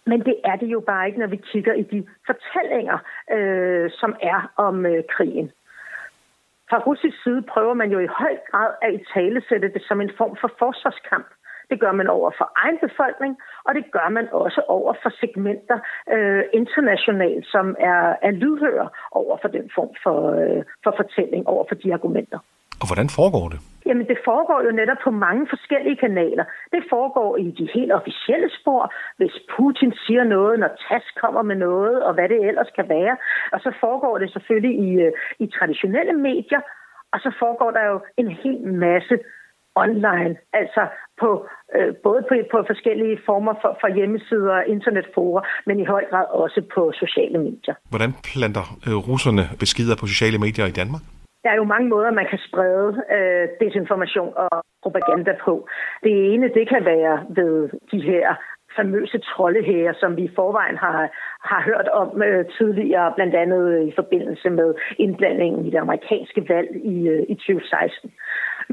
[0.06, 2.98] Men det er det jo bare ikke, når vi kigger i de fortællinger,
[3.32, 5.52] øh, som er om øh, krigen.
[6.70, 10.12] Fra russisk side prøver man jo i høj grad at i talesætte det som en
[10.18, 11.28] form for forsvarskamp.
[11.70, 15.80] Det gør man over for egen befolkning, og det gør man også over for segmenter
[16.14, 21.66] øh, internationalt, som er, er lydhøre over for den form for, øh, for fortælling, over
[21.70, 22.40] for de argumenter.
[22.82, 23.60] Og hvordan foregår det?
[23.86, 26.46] Jamen, det foregår jo netop på mange forskellige kanaler.
[26.72, 31.56] Det foregår i de helt officielle spor, hvis Putin siger noget, når TAS kommer med
[31.56, 33.18] noget, og hvad det ellers kan være.
[33.54, 36.62] Og så foregår det selvfølgelig i, øh, i traditionelle medier,
[37.14, 39.16] og så foregår der jo en hel masse
[39.76, 40.84] online, altså
[41.24, 41.30] på,
[41.76, 46.26] øh, både på, på forskellige former for, for hjemmesider og internetforer, men i høj grad
[46.44, 47.76] også på sociale medier.
[47.92, 51.04] Hvordan planter øh, russerne beskeder på sociale medier i Danmark?
[51.44, 55.54] Der er jo mange måder, man kan sprede øh, desinformation og propaganda på.
[56.04, 57.54] Det ene, det kan være ved
[57.92, 58.28] de her
[58.80, 61.00] famøse troldehære, som vi i forvejen har,
[61.52, 66.42] har hørt om øh, tidligere, blandt andet øh, i forbindelse med indblandingen i det amerikanske
[66.50, 68.12] valg i, øh, i 2016.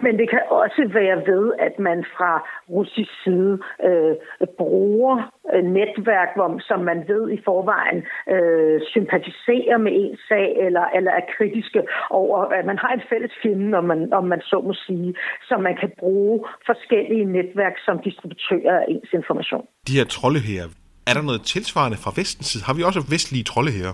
[0.03, 2.33] Men det kan også være ved, at man fra
[2.71, 4.14] russisk side øh,
[4.59, 5.16] bruger
[5.55, 8.01] Øh, netværk, hvor, som man ved i forvejen
[8.35, 11.81] øh, sympatiserer med en sag, eller, eller er kritiske
[12.11, 15.15] over, at man har en fælles fjende, om man, om man så må sige,
[15.49, 19.65] så man kan bruge forskellige netværk som distributører af ens information.
[19.89, 20.63] De her trolde her,
[21.09, 22.65] er der noget tilsvarende fra vestens side?
[22.67, 23.91] Har vi også vestlige trolde her?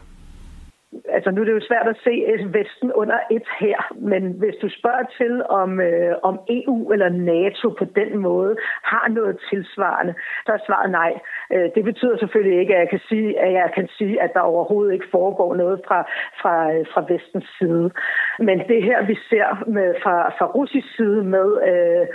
[1.17, 3.79] Altså nu er det jo svært at se øh, Vesten under et her,
[4.11, 9.09] men hvis du spørger til, om, øh, om EU eller NATO på den måde har
[9.09, 10.15] noget tilsvarende,
[10.47, 11.13] så er svaret nej.
[11.53, 14.41] Øh, det betyder selvfølgelig ikke, at jeg kan sige, at jeg kan sige, at der
[14.41, 16.01] overhovedet ikke foregår noget fra,
[16.41, 17.91] fra, øh, fra Vestens side.
[18.39, 22.07] Men det her, vi ser med, fra, fra russisk side med øh,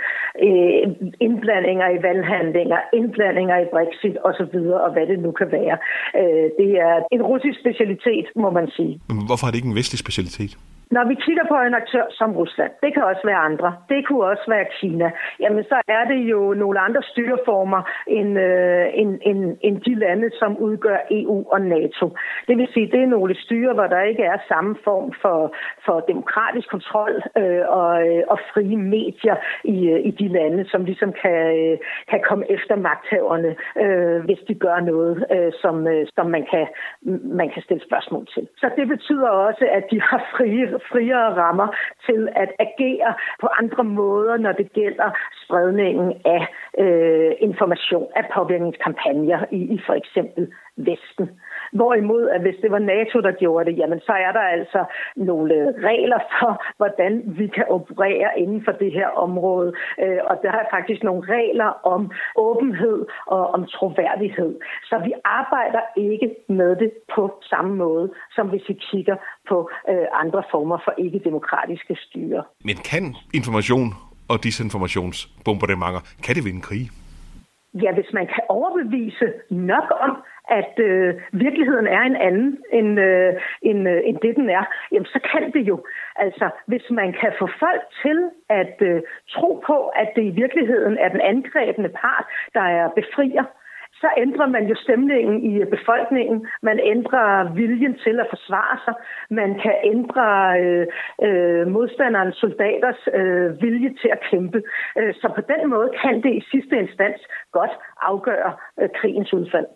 [0.46, 0.82] øh,
[1.20, 5.76] indblandinger i valghandlinger, indblandinger i Brexit osv., og hvad det nu kan være,
[6.20, 8.87] øh, det er en russisk specialitet, må man sige.
[9.08, 10.58] Men hvorfor er det ikke en vestlig specialitet?
[10.90, 14.24] Når vi kigger på en aktør som Rusland, det kan også være andre, det kunne
[14.24, 19.56] også være Kina, jamen så er det jo nogle andre styreformer end, øh, end, end,
[19.60, 22.16] end de lande, som udgør EU og NATO.
[22.48, 26.00] Det vil sige, det er nogle styre, hvor der ikke er samme form for, for
[26.00, 31.12] demokratisk kontrol øh, og, øh, og frie medier i, øh, i de lande, som ligesom
[31.22, 31.78] kan, øh,
[32.10, 36.66] kan komme efter magthaverne, øh, hvis de gør noget, øh, som, øh, som man, kan,
[37.40, 38.48] man kan stille spørgsmål til.
[38.56, 41.68] Så det betyder også, at de har frie friere rammer
[42.06, 45.10] til at agere på andre måder, når det gælder
[45.44, 46.42] spredningen af
[46.78, 51.30] øh, information, af påvirkningskampagner i, i for eksempel Vesten.
[51.72, 54.84] Hvorimod, at hvis det var NATO, der gjorde det, jamen så er der altså
[55.16, 59.72] nogle øh, regler for, hvordan vi kan operere inden for det her område.
[60.02, 64.60] Øh, og der er faktisk nogle regler om åbenhed og om troværdighed.
[64.84, 69.16] Så vi arbejder ikke med det på samme måde, som hvis vi kigger
[69.48, 72.42] på øh, andre former for ikke-demokratiske styre.
[72.64, 73.94] Men kan information
[74.28, 76.90] og disinformationsbombardementer, kan det vinde krig?
[77.74, 83.34] Ja, hvis man kan overbevise nok om, at øh, virkeligheden er en anden end, øh,
[83.62, 85.84] end, øh, end det, den er, jamen så kan det jo.
[86.16, 90.98] Altså, hvis man kan få folk til at øh, tro på, at det i virkeligheden
[90.98, 93.44] er den angrebende part, der er befrier,
[94.00, 96.38] så ændrer man jo stemningen i øh, befolkningen.
[96.68, 97.26] Man ændrer
[97.60, 98.94] viljen til at forsvare sig.
[99.40, 100.26] Man kan ændre
[100.62, 100.86] øh,
[101.26, 104.58] øh, modstanderens soldaters øh, vilje til at kæmpe.
[104.98, 107.22] Øh, så på den måde kan det i sidste instans
[107.58, 107.74] godt
[108.10, 109.68] afgøre øh, krigens udfald.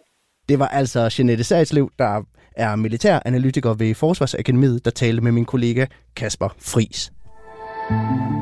[0.48, 2.12] Det var altså Jeanette Sagslev, der
[2.56, 5.84] er militæranalytiker ved Forsvarsakademiet, der talte med min kollega
[6.16, 7.12] Kasper Fris.
[7.90, 8.41] Mm.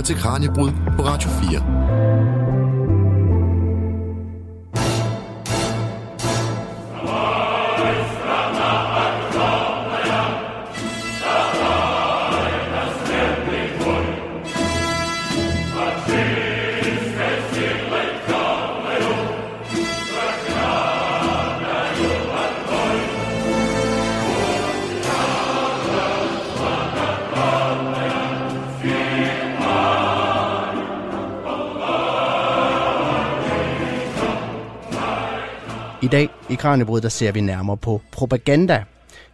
[0.00, 2.59] Lytter til Kranjebrud på Radio 4.
[36.02, 38.84] I dag i Kranjebrud, der ser vi nærmere på propaganda.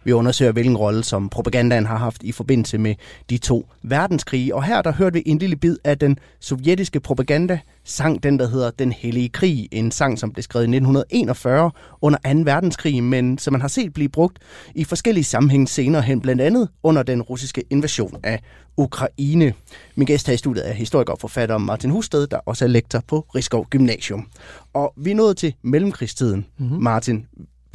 [0.07, 2.95] Vi undersøger, hvilken rolle som propagandaen har haft i forbindelse med
[3.29, 4.55] de to verdenskrige.
[4.55, 8.47] Og her der hørte vi en lille bid af den sovjetiske propaganda sang, den der
[8.47, 9.67] hedder Den Hellige Krig.
[9.71, 12.39] En sang, som blev skrevet i 1941 under 2.
[12.43, 14.39] verdenskrig, men som man har set blive brugt
[14.75, 18.41] i forskellige sammenhænge senere hen, blandt andet under den russiske invasion af
[18.77, 19.53] Ukraine.
[19.95, 23.03] Min gæst her i studiet er historiker og forfatter Martin Husted, der også er lektor
[23.07, 24.27] på Rigskov Gymnasium.
[24.73, 26.45] Og vi er nået til mellemkrigstiden.
[26.57, 26.83] Mm-hmm.
[26.83, 27.25] Martin,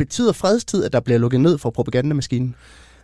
[0.07, 2.55] betyder fredstid, at der bliver lukket ned for propagandamaskinen?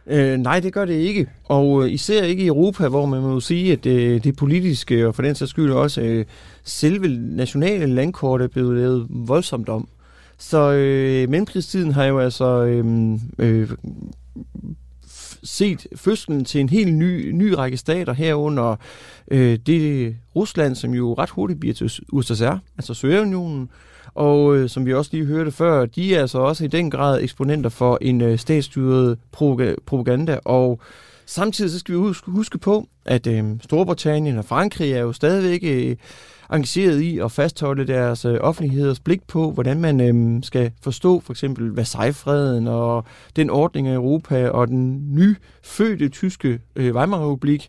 [0.07, 1.27] Øh, nej, det gør det ikke.
[1.45, 5.15] Og øh, især ikke i Europa, hvor man må sige, at øh, det politiske, og
[5.15, 6.25] for den sags skyld også øh,
[6.65, 9.89] selve nationale landkort er blevet lavet voldsomt om.
[10.39, 13.71] Så øh, mellemkrigstiden har jo altså øhm, øh, øh,
[15.43, 18.77] set fødslen til en helt ny, ny række stater herunder
[19.31, 23.71] øh, det Rusland, som jo ret hurtigt bliver til USSR, altså Sovjetunionen,
[24.15, 27.23] og øh, som vi også lige hørte før, de er altså også i den grad
[27.23, 29.19] eksponenter for en øh, statsstyret
[29.87, 30.81] propaganda, og
[31.27, 35.61] samtidig så skal vi huske, huske på, at øh, Storbritannien og Frankrig er jo stadigvæk
[35.65, 35.97] øh,
[36.53, 41.33] engageret i at fastholde deres øh, offentligheders blik på, hvordan man øh, skal forstå for
[41.33, 43.05] eksempel Versailles-freden og
[43.37, 44.49] den ordning af Europa.
[44.49, 47.69] Og den nyfødte tyske øh, Weimar-republik,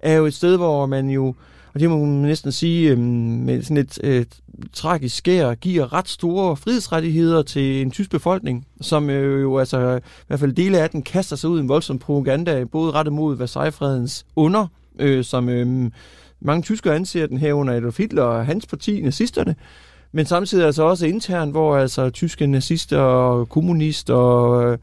[0.00, 1.34] er jo et sted, hvor man jo
[1.78, 4.24] og det må man næsten sige, øh, med sådan et øh,
[4.72, 10.24] tragisk skær, giver ret store frihedsrettigheder til en tysk befolkning, som øh, jo altså, i
[10.26, 13.36] hvert fald dele af den, kaster sig ud i en voldsom propaganda, både rettet mod
[13.36, 14.66] Versailles-fredens under,
[14.98, 15.90] øh, som øh,
[16.40, 19.54] mange tyskere anser den her under Adolf Hitler og hans parti, nazisterne,
[20.12, 24.78] men samtidig altså også internt, hvor altså tyske nazister og kommunister og øh,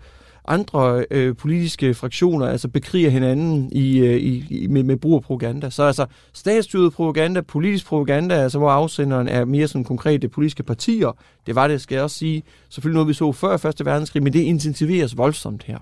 [0.47, 5.69] andre øh, politiske fraktioner altså bekriger hinanden i, øh, i, med, med brug af propaganda.
[5.69, 11.17] Så altså statsstyret propaganda, politisk propaganda, altså hvor afsenderen er mere sådan konkrete politiske partier,
[11.45, 13.85] det var det, skal jeg også sige, selvfølgelig noget, vi så før 1.
[13.85, 15.77] verdenskrig, men det intensiveres voldsomt her.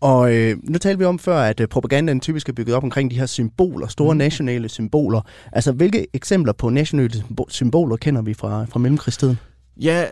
[0.00, 3.10] Og øh, nu talte vi om før, at øh, propagandaen typisk er bygget op omkring
[3.10, 4.18] de her symboler, store mm.
[4.18, 5.20] nationale symboler.
[5.52, 7.10] Altså, hvilke eksempler på nationale
[7.48, 9.38] symboler kender vi fra, fra mellemkrigstiden?
[9.82, 10.04] Ja,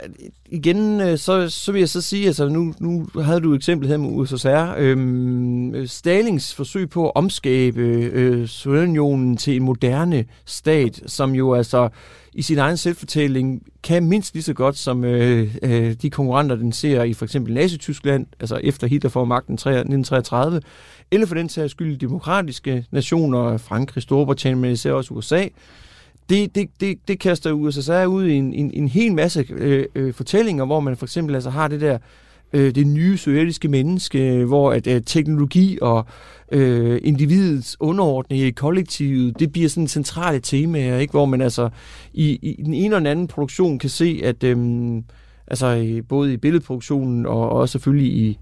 [0.51, 3.89] igen, øh, så, så vil jeg så sige, altså nu, nu havde du et eksempel
[3.89, 4.75] her med USSR.
[4.79, 7.81] Øhm, Stalings forsøg på at omskabe
[8.13, 11.89] øh, Sovjetunionen til en moderne stat, som jo altså
[12.33, 16.73] i sin egen selvfortælling kan mindst lige så godt som øh, øh, de konkurrenter, den
[16.73, 20.61] ser i for eksempel Nazi-Tyskland, altså efter Hitler får magten 1933,
[21.11, 25.47] eller for den sags skyld demokratiske nationer, Frankrig, Storbritannien, men især også USA,
[26.29, 30.15] det, det, det, det kaster USSR ud i en, en, en hel masse øh, øh,
[30.15, 31.99] fortællinger, hvor man for eksempel altså har det der
[32.53, 36.07] øh, det nye sovjetiske menneske, hvor at øh, teknologi og
[36.53, 41.11] øh, individets underordning i kollektivet, det bliver sådan centrale temaer, ikke?
[41.11, 41.69] hvor man altså
[42.13, 44.57] i, i den ene og den anden produktion kan se, at øh,
[45.47, 48.39] altså både i billedproduktionen og også selvfølgelig i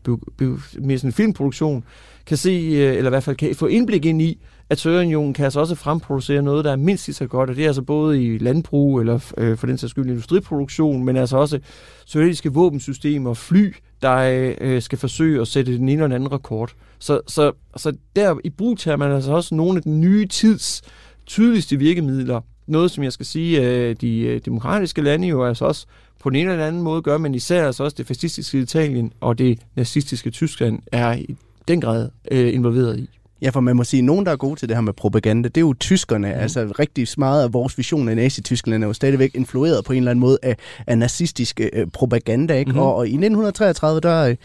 [0.78, 1.84] mere sådan filmproduktion,
[2.26, 4.38] kan se, øh, eller i hvert fald kan få indblik ind i,
[4.70, 7.62] at Sovjetunionen kan altså også fremproducere noget, der er mindst lige så godt, og det
[7.64, 11.58] er altså både i landbrug, eller øh, for den sags skyld industriproduktion, men altså også
[12.06, 16.72] sovjetiske våbensystemer, fly, der øh, skal forsøge at sætte den ene eller den anden rekord.
[16.98, 20.82] Så, så, så der i brug tager man altså også nogle af den nye tids
[21.26, 22.40] tydeligste virkemidler.
[22.66, 25.86] Noget, som jeg skal sige, øh, de øh, demokratiske lande jo altså også
[26.20, 29.38] på den ene eller anden måde gør, men især altså også det fascistiske Italien og
[29.38, 31.36] det nazistiske Tyskland er i
[31.68, 33.10] den grad øh, involveret i.
[33.44, 35.48] Ja, for man må sige, at nogen, der er gode til det her med propaganda,
[35.48, 36.28] det er jo tyskerne.
[36.28, 36.40] Mm.
[36.40, 40.10] Altså rigtig meget af vores vision af Nazi-Tyskland er jo stadigvæk influeret på en eller
[40.10, 42.54] anden måde af, af nazistisk øh, propaganda.
[42.54, 42.72] Ikke?
[42.72, 42.78] Mm.
[42.78, 44.36] Og, og i 1933, der, øh,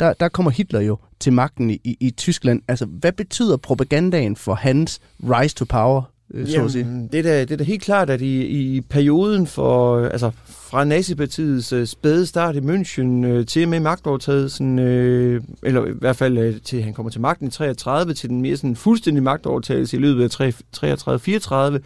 [0.00, 2.62] der, der kommer Hitler jo til magten i, i, i Tyskland.
[2.68, 6.02] Altså, hvad betyder propagandaen for hans rise to power?
[6.34, 7.08] Øh, så Jamen, at sige?
[7.12, 10.84] Det, er da, det er da helt klart, at i, i perioden for, altså fra
[10.84, 16.38] nazipartiets øh, spæde start i München øh, til med magtovertagelsen, øh, eller i hvert fald
[16.38, 20.00] øh, til han kommer til magten i 33, til den mere sådan fuldstændige magtovertagelse i
[20.00, 20.50] løbet af
[21.76, 21.78] 33-34,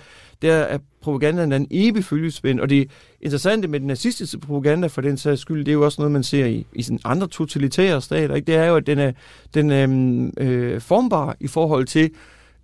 [0.42, 5.16] der er propagandaen en evig følgespænd, og det interessante med den nazistiske propaganda for den
[5.16, 8.34] sags skyld, det er jo også noget, man ser i, i sådan andre totalitære stater,
[8.34, 8.46] ikke?
[8.46, 9.12] det er jo, at den er,
[9.54, 12.10] den er øh, formbar i forhold til,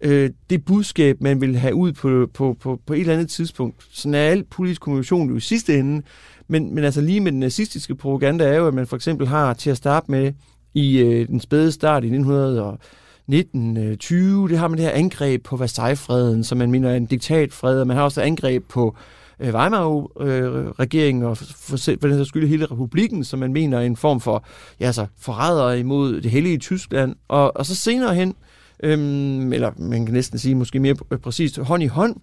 [0.00, 3.86] øh, det budskab, man vil have ud på, på, på, på et eller andet tidspunkt.
[3.90, 6.02] Sådan er al politisk kommunikation jo i sidste ende.
[6.48, 9.54] Men, men altså lige med den nazistiske propaganda er jo, at man for eksempel har
[9.54, 10.32] til at starte med
[10.74, 16.44] i øh, den spæde start i 1920, det har man det her angreb på Versailles-freden,
[16.44, 18.96] som man mener er en diktatfred, og man har også angreb på
[19.40, 24.20] øh, Weimar-regeringen og for, for den skyld hele republikken, som man mener er en form
[24.20, 24.44] for
[24.80, 27.14] ja, altså, forræder imod det hellige Tyskland.
[27.28, 28.34] Og, og så senere hen,
[28.82, 32.16] øhm, eller man kan næsten sige måske mere præcist hånd i hånd,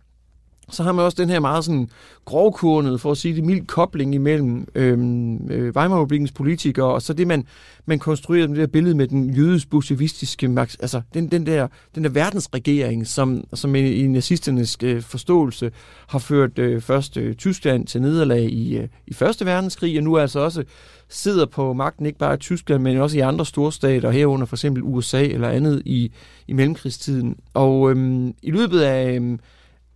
[0.69, 1.89] så har man også den her meget sådan
[2.25, 7.27] grovkurnet, for at sige det mild kobling imellem øhm, øh, Weimar-republikens politikere, og så det,
[7.27, 7.47] man,
[7.85, 12.03] man konstruerede med det der billede med den jødisk bolsjevistiske altså den, den, der, den
[12.03, 15.71] der verdensregering, som, som i, i nazisternes øh, forståelse
[16.07, 20.17] har ført øh, først øh, Tyskland til nederlag i, øh, i Første Verdenskrig, og nu
[20.17, 20.63] altså også
[21.09, 24.83] sidder på magten, ikke bare i Tyskland, men også i andre storstater, herunder for eksempel
[24.83, 26.11] USA eller andet i,
[26.47, 27.37] i mellemkrigstiden.
[27.53, 29.37] Og øh, i løbet af, øh,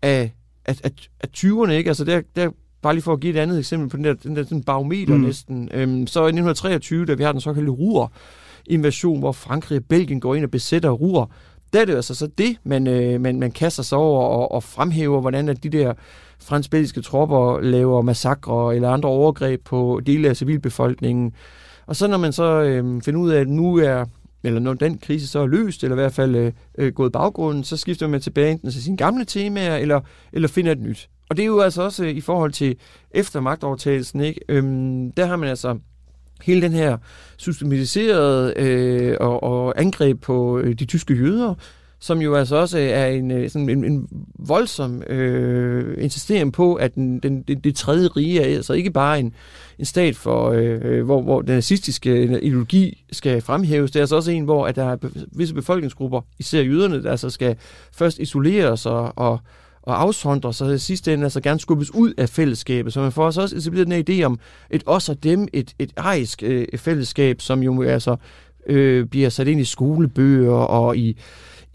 [0.01, 0.33] af,
[0.67, 1.89] af, af, af 20'erne, ikke?
[1.89, 2.49] Altså der, der,
[2.81, 5.15] bare lige for at give et andet eksempel på den der, den der den barometer
[5.15, 5.21] mm.
[5.21, 8.11] næsten, øhm, så i 1923, da vi har den såkaldte Ruhr,
[8.65, 11.31] invasion, hvor Frankrig og Belgien går ind og besætter Ruhr,
[11.73, 14.63] der er det altså så det, man, øh, man, man kaster sig over og, og
[14.63, 15.93] fremhæver, hvordan at de der
[16.39, 21.33] fransk-belgiske tropper laver massakre eller andre overgreb på dele af civilbefolkningen.
[21.85, 24.05] Og så når man så øh, finder ud af, at nu er
[24.47, 27.63] eller når den krise så er løst, eller i hvert fald øh, øh gået baggrunden,
[27.63, 30.01] så skifter man tilbage enten til sine gamle temaer, eller,
[30.33, 31.09] eller finder et nyt.
[31.29, 32.75] Og det er jo altså også øh, i forhold til
[33.11, 34.41] efter magtovertagelsen, ikke?
[34.49, 35.77] Øhm, der har man altså
[36.41, 36.97] hele den her
[37.37, 41.53] systematiserede øh, og, og angreb på øh, de tyske jøder,
[41.99, 44.07] som jo altså også øh, er en, øh, sådan en, en
[44.39, 49.19] voldsom øh, insistering på, at den, den, det, det tredje rige er altså ikke bare
[49.19, 49.33] en,
[49.79, 53.91] en stat, for, øh, hvor, hvor den nazistiske øh, ideologi skal fremhæves.
[53.91, 54.97] Det er altså også en, hvor at der er
[55.31, 57.55] visse befolkningsgrupper, især jøderne, der altså skal
[57.93, 59.39] først isoleres og, og,
[59.81, 62.93] og afsondre sig og sidste ende, altså gerne skubbes ud af fællesskabet.
[62.93, 64.39] Så man får altså også etableret den idé om
[64.69, 68.15] et os og dem, et, et arisk øh, fællesskab, som jo altså
[68.67, 71.17] øh, bliver sat ind i skolebøger og i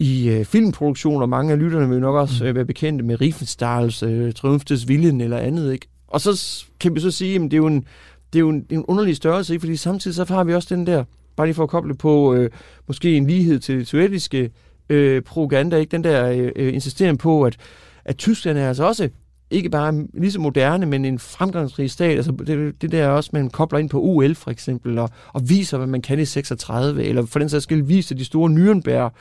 [0.03, 1.25] i øh, filmproduktioner.
[1.25, 2.47] Mange af lytterne vil nok også mm.
[2.47, 5.73] øh, være bekendte med Riefenstahls øh, Triumftes Viljen eller andet.
[5.73, 5.87] Ikke?
[6.07, 7.85] Og så kan vi så sige, at det er jo en,
[8.33, 9.61] det er jo en, en underlig størrelse, ikke?
[9.61, 11.03] fordi samtidig så har vi også den der,
[11.35, 12.49] bare lige for at koble på, øh,
[12.87, 14.51] måske en lighed til sovjetiske
[14.89, 15.91] øh, propaganda, ikke?
[15.91, 17.57] den der øh, øh insisteren på, at,
[18.05, 19.09] at Tyskland er altså også
[19.51, 22.15] ikke bare lige så moderne, men en fremgangsrig stat.
[22.15, 25.77] Altså det, det der også, man kobler ind på UL for eksempel, og, og viser,
[25.77, 29.11] hvad man kan i 36, eller for den sags skyld viser de store Nürnberg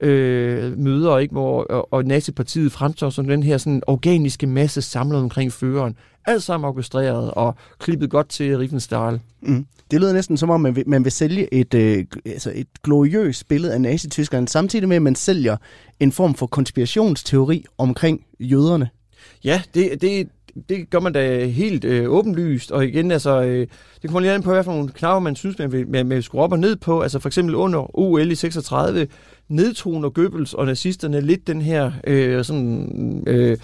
[0.00, 5.20] øh, møder, ikke, hvor, og, og nazipartiet fremstår som den her sådan, organiske masse samlet
[5.20, 5.96] omkring føreren.
[6.26, 9.20] Alt sammen orkestreret og klippet godt til Riefenstahl.
[9.42, 9.66] Mm.
[9.90, 13.48] Det lyder næsten som om, man vil, man vil sælge et, øh, altså et gloriøst
[13.48, 15.56] billede af Nazi-Tyskland, samtidig med, at man sælger
[16.00, 18.88] en form for konspirationsteori omkring jøderne.
[19.44, 20.28] Ja, det, det,
[20.68, 23.66] det gør man da helt øh, åbenlyst, og igen, altså, øh,
[24.02, 26.16] det kommer lige an på, hvad for nogle knapper man synes, man vil, man, man
[26.16, 27.00] vil skrue op og ned på.
[27.00, 29.06] Altså for eksempel under OL i 36,
[29.48, 33.56] nedtoner Goebbels og nazisterne lidt den her øh, sådan, øh,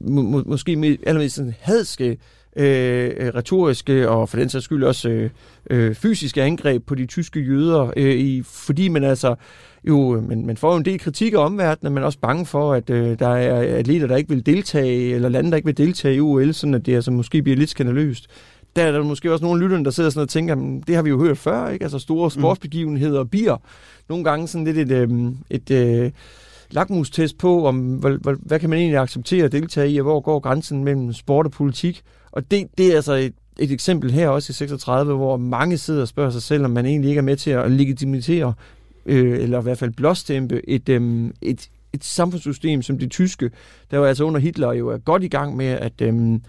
[0.00, 2.18] må, måske med, allermest sådan hadske,
[2.56, 5.30] øh, retoriske og for den sags skyld også øh,
[5.70, 9.34] øh, fysiske angreb på de tyske jøder, øh, i, fordi man altså
[9.88, 12.90] jo, man, man får jo en del kritik af omverdenen, men også bange for, at
[12.90, 16.20] øh, der er atleter, der ikke vil deltage, eller lande, der ikke vil deltage i
[16.20, 18.28] OL, sådan at det altså måske bliver lidt skandaløst
[18.76, 20.54] der er der måske også nogle lyttere, der sidder sådan og tænker,
[20.86, 21.82] det har vi jo hørt før, ikke?
[21.82, 22.40] Altså store mm.
[22.40, 23.56] sportsbegivenheder og bier.
[24.08, 26.10] Nogle gange sådan lidt et, et, et øh,
[26.70, 30.40] lakmustest på, om hvad, hvad kan man egentlig acceptere at deltage i, og hvor går
[30.40, 32.02] grænsen mellem sport og politik.
[32.32, 36.02] Og det, det er altså et, et eksempel her også i 36, hvor mange sidder
[36.02, 38.54] og spørger sig selv, om man egentlig ikke er med til at legitimitere,
[39.06, 43.50] øh, eller i hvert fald blåstempe, et, øh, et, et samfundssystem som det tyske,
[43.90, 46.00] der jo altså under Hitler jo er godt i gang med at...
[46.00, 46.40] Øh,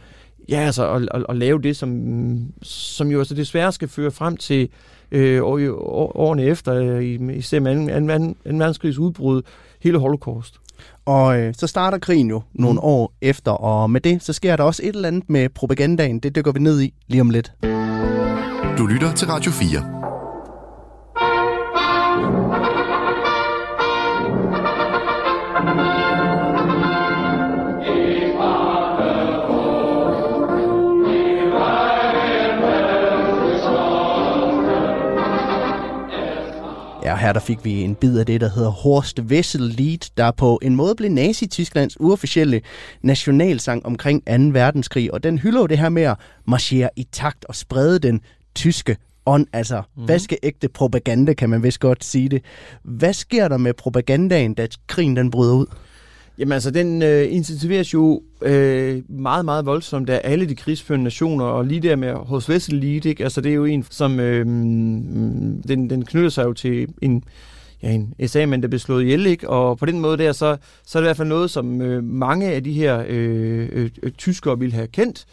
[0.49, 2.01] Ja, altså at, at, at lave det, som,
[2.62, 4.70] som jo altså desværre skal føre frem til
[5.12, 7.93] øh, årene efter, øh, i, især med 2.
[7.93, 8.10] anden,
[8.45, 9.41] anden verdenskrigs udbrud,
[9.84, 10.56] hele holocaust.
[11.06, 12.84] Og øh, så starter krigen jo nogle mm.
[12.84, 16.20] år efter, og med det, så sker der også et eller andet med propagandaen.
[16.20, 17.51] Det dykker vi ned i lige om lidt.
[18.78, 20.12] Du lytter til Radio 4.
[37.24, 40.59] her der fik vi en bid af det, der hedder Horst Wessel Lied, der på
[40.61, 42.61] en måde blev Nazi-Tysklands uofficielle
[43.01, 44.34] nationalsang omkring 2.
[44.34, 45.13] verdenskrig.
[45.13, 46.15] Og den hylder jo det her med at
[46.45, 48.21] marchere i takt og sprede den
[48.55, 50.07] tyske ånd, altså mm.
[50.07, 52.43] vaskeægte propaganda, kan man vist godt sige det.
[52.84, 55.65] Hvad sker der med propagandaen, da krigen den bryder ud?
[56.38, 61.45] Jamen altså, den øh, intensiveres jo øh, meget, meget voldsomt af alle de krigsførende nationer,
[61.45, 63.23] og lige der med hos Vesselite, ikke?
[63.23, 64.45] altså det er jo en, som øh,
[65.67, 67.23] den, den knytter sig jo til en,
[67.84, 69.49] ja, en SA-mand, der blev slået ihjel, ikke?
[69.49, 72.03] og på den måde der, så, så er det i hvert fald noget, som øh,
[72.03, 75.25] mange af de her øh, øh, tyskere ville have kendt,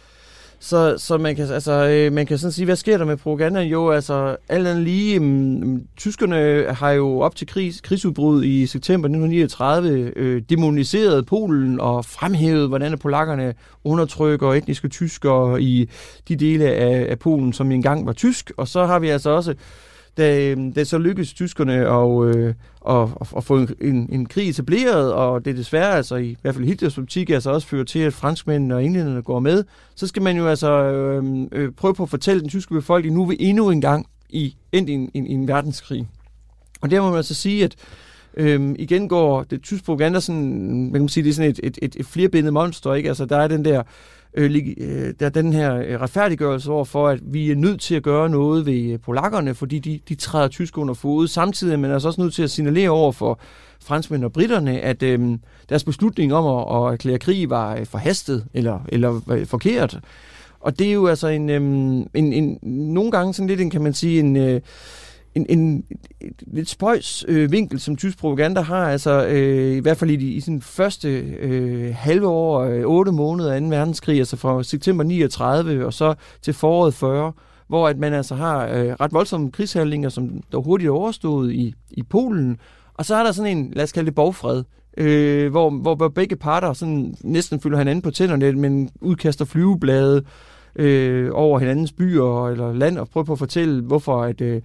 [0.63, 3.61] så, så man, kan, altså, øh, man kan sådan sige, hvad sker der med propaganda?
[3.61, 9.09] Jo, altså, alt andet lige, um, tyskerne har jo op til krigs, krigsudbrud i september
[9.09, 13.55] 1939 øh, demoniseret Polen og fremhævet, hvordan polakkerne
[13.85, 15.91] undertrykker etniske tyskere i
[16.29, 18.53] de dele af, af Polen, som engang var tysk.
[18.57, 19.55] Og så har vi altså også
[20.17, 22.55] da, øhm, da så lykkedes tyskerne at, øh,
[22.89, 26.55] at, at få en, en, en krig etableret, og det desværre, altså i, i hvert
[26.55, 30.23] fald Hitlers politik, altså også fører til, at franskmændene og englænderne går med, så skal
[30.23, 33.71] man jo altså øh, øh, prøve på at fortælle den tyske befolkning, nu vil endnu
[33.71, 36.09] en gang i, endt i en, en, en verdenskrig.
[36.81, 37.77] Og der må man altså sige, at
[38.37, 41.79] Øhm, igen går det tysk propaganda sådan, man kan sige, det er sådan et, et,
[41.83, 43.09] et, et flerbindet monster, ikke?
[43.09, 43.83] Altså, der er den der
[44.35, 47.95] øh, øh der er den her øh, retfærdiggørelse over for, at vi er nødt til
[47.95, 51.29] at gøre noget ved øh, polakkerne, fordi de, de træder tysk under fod.
[51.29, 53.41] Samtidig er man altså også nødt til at signalere over for
[53.83, 58.81] franskmænd og britterne, at øh, deres beslutning om at, at erklære krig var forhastet eller,
[58.89, 59.99] eller forkert.
[60.61, 62.59] Og det er jo altså en, øhm, en, en
[62.95, 64.37] nogle gange sådan lidt en, kan man sige, en...
[64.37, 64.61] Øh,
[65.35, 65.85] en, en,
[66.21, 70.17] en lidt spøjs øh, vinkel, som tysk propaganda har, altså øh, i hvert fald i,
[70.17, 73.67] de, i sin første øh, halve år, øh, 8 måneder af 2.
[73.67, 77.33] verdenskrig, altså fra september 39 og så til foråret 40,
[77.69, 81.75] hvor at man altså har øh, ret voldsomme krigshandlinger, som der hurtigt er overstået i,
[81.91, 82.59] i Polen,
[82.95, 84.65] og så er der sådan en, lad os kalde det bogfred,
[84.97, 90.25] øh, hvor, hvor, hvor begge parter sådan næsten fylder hinanden på tænderne, men udkaster flyveblade
[90.77, 94.41] øh, over hinandens byer eller land, og prøver på at fortælle, hvorfor at...
[94.41, 94.63] Øh,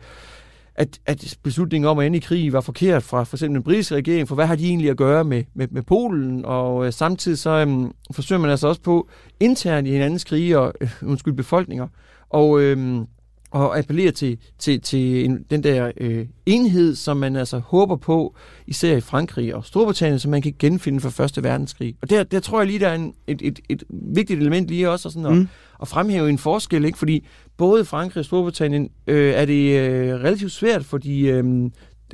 [0.76, 3.96] at, at beslutningen om at ende i krig var forkert fra for eksempel den britiske
[3.96, 7.38] regering, for hvad har de egentlig at gøre med, med, med Polen, og øh, samtidig
[7.38, 9.10] så øh, forsøger man altså også på
[9.40, 11.88] internt i hinandens krige og øh, undskyld befolkninger,
[12.30, 13.06] og øh,
[13.52, 18.36] og appellere til, til, til en, den der øh, enhed, som man altså håber på,
[18.68, 21.96] især i Frankrig og Storbritannien, som man kan genfinde fra Første Verdenskrig.
[22.02, 24.90] Og der, der tror jeg lige, der er en, et, et, et vigtigt element lige
[24.90, 25.48] også sådan at, mm
[25.82, 26.98] at fremhæve en forskel, ikke?
[26.98, 31.46] fordi både Frankrig og Storbritannien øh, er det øh, relativt svært for de, øh,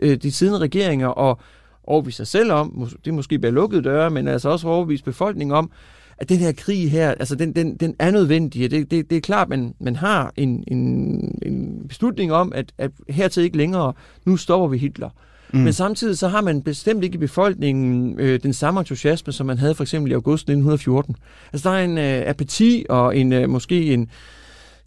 [0.01, 1.38] øh de siddende regeringer at
[1.84, 5.55] overbevise sig selv om, det er måske bare lukkede døre, men altså også overbevise befolkningen
[5.55, 5.72] om,
[6.18, 8.72] at den her krig her, altså den, den, den er nødvendig.
[8.72, 10.80] Det, det, det er klart, at man, man har en, en,
[11.41, 13.93] en beslutning om, at, at hertil ikke længere,
[14.26, 15.09] nu stopper vi Hitler.
[15.54, 15.60] Mm.
[15.60, 19.58] Men samtidig så har man bestemt ikke i befolkningen øh, den samme entusiasme, som man
[19.58, 21.16] havde for eksempel i august 1914.
[21.54, 24.10] Altså der er en øh, apati og en øh, måske en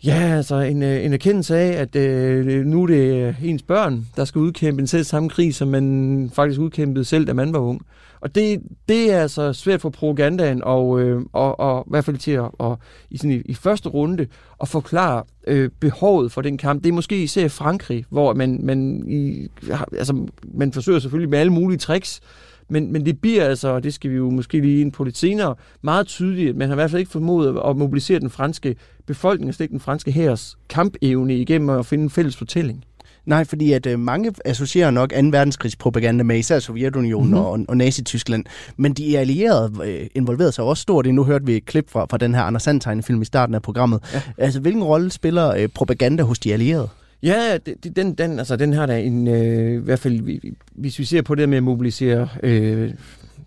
[0.05, 4.07] Ja, altså en, øh, en erkendelse af, at øh, nu er det øh, ens børn,
[4.17, 7.59] der skal udkæmpe en selv samme krig, som man faktisk udkæmpede selv, da man var
[7.59, 7.81] ung.
[8.25, 12.17] Og det, det er altså svært for propagandaen, og, øh, og, og i hvert fald
[12.17, 12.79] til at og,
[13.11, 14.27] i, sådan, i, i første runde,
[14.63, 16.83] at forklare øh, behovet for den kamp.
[16.85, 19.49] Det er måske især Frankrig, hvor man, man, i,
[19.93, 22.21] altså, man forsøger selvfølgelig med alle mulige tricks,
[22.69, 25.17] men, men det bliver altså, og det skal vi jo måske lige ind på lidt
[25.17, 28.77] senere, meget tydeligt, at man har i hvert fald ikke formået at mobilisere den franske
[29.07, 32.85] befolkning, og den franske hærs kampevne igennem at finde en fælles fortælling.
[33.27, 35.17] Nej, fordi at øh, mange associerer nok 2.
[35.31, 35.77] verdenskrigs
[36.25, 37.45] med især Sovjetunionen mm-hmm.
[37.45, 38.45] og, og Nazi-Tyskland.
[38.77, 41.07] Men de allierede øh, involverede sig også stort.
[41.07, 43.63] Nu hørte vi et klip fra, fra den her Anders Sand film i starten af
[43.63, 44.01] programmet.
[44.15, 44.23] Ja.
[44.39, 46.89] Altså, hvilken rolle spiller øh, propaganda hos de allierede?
[47.23, 50.41] Ja, det, den, den, altså, den har da en, øh, i hvert fald,
[50.73, 52.91] hvis vi ser på det med at mobilisere øh,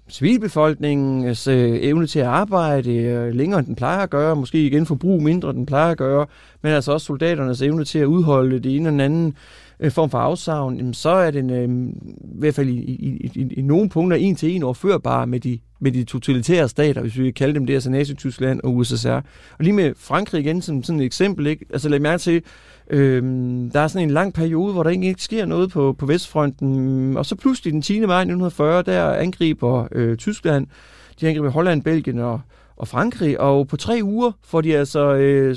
[0.10, 4.86] civilbefolkningens øh, evne til at arbejde øh, længere, end den plejer at gøre, måske igen
[4.86, 6.26] forbrug mindre, end den plejer at gøre,
[6.62, 9.36] men altså også soldaternes evne til at udholde det ene eller anden
[9.80, 11.90] øh, form for afsavn, så er den øh,
[12.36, 15.60] i hvert fald i, i, i, i nogle punkter en til en overførbar med de,
[15.80, 19.10] med de totalitære stater, hvis vi kan kalde dem det, altså Nazi-Tyskland og USSR.
[19.10, 19.24] Og
[19.60, 21.66] lige med Frankrig igen som sådan et eksempel, ikke?
[21.70, 22.44] altså lad mærke til,
[22.90, 23.24] øh,
[23.74, 27.18] der er sådan en lang periode, hvor der egentlig ikke sker noget på, på Vestfronten,
[27.18, 28.00] og så pludselig den 10.
[28.00, 30.68] maj 1940, der angriber øh, Tyskland,
[31.22, 32.42] de angriber Holland, Belgien og
[32.78, 35.56] og Frankrig, og på tre uger får de altså øh,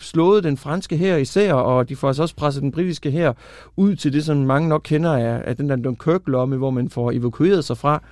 [0.00, 3.32] slået den franske her især, og de får altså også presset den britiske her
[3.76, 7.10] ud til det, som mange nok kender af, af den der Dunkirk-lomme, hvor man får
[7.10, 8.02] evakueret sig fra.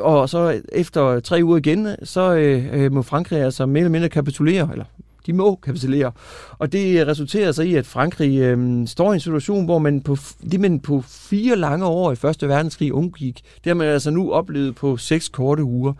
[0.00, 4.08] Og så efter tre uger igen, så øh, øh, må Frankrig altså mere eller mindre
[4.08, 4.84] kapitulere, eller
[5.26, 6.12] de må kapitulere.
[6.58, 10.16] Og det resulterer så i, at Frankrig øh, står i en situation, hvor man på,
[10.50, 14.32] det man på fire lange år i Første Verdenskrig undgik, det har man altså nu
[14.32, 15.92] oplevet på seks korte uger.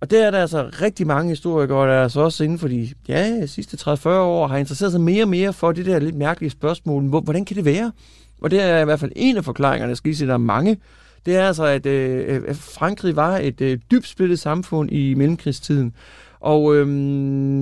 [0.00, 2.88] Og der er der altså rigtig mange historikere, der er altså også inden for de
[3.08, 6.50] ja, sidste 30-40 år, har interesseret sig mere og mere for det der lidt mærkelige
[6.50, 7.92] spørgsmål, hvordan kan det være?
[8.40, 10.38] Og det er i hvert fald en af forklaringerne, jeg skal lige sige, der er
[10.38, 10.76] mange.
[11.26, 15.92] Det er altså, at øh, Frankrig var et øh, dybt splittet samfund i mellemkrigstiden.
[16.40, 16.88] Og øh,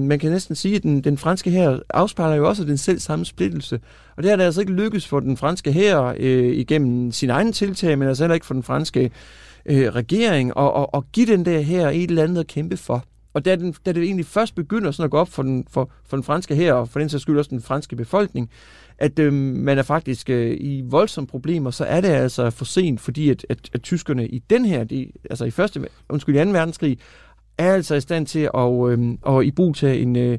[0.06, 3.24] man kan næsten sige, at den, den franske her afspejler jo også den selv samme
[3.24, 3.80] splittelse.
[4.16, 7.52] Og det har det altså ikke lykkes for den franske her øh, igennem sin egen
[7.52, 9.10] tiltag, men altså heller ikke for den franske
[9.66, 13.04] øh, regering og, og, og give den der her et eller andet at kæmpe for.
[13.34, 15.90] Og da, den, da det egentlig først begynder sådan at gå op for den, for,
[16.06, 18.50] for den franske her, og for den sags skyld også den franske befolkning,
[18.98, 23.00] at øh, man er faktisk øh, i voldsomme problemer, så er det altså for sent,
[23.00, 26.50] fordi at, at, at tyskerne i den her, de, altså i første, undskyld, i 2.
[26.50, 26.98] verdenskrig,
[27.58, 30.38] er altså i stand til at, øh, at i brug tage en, øh,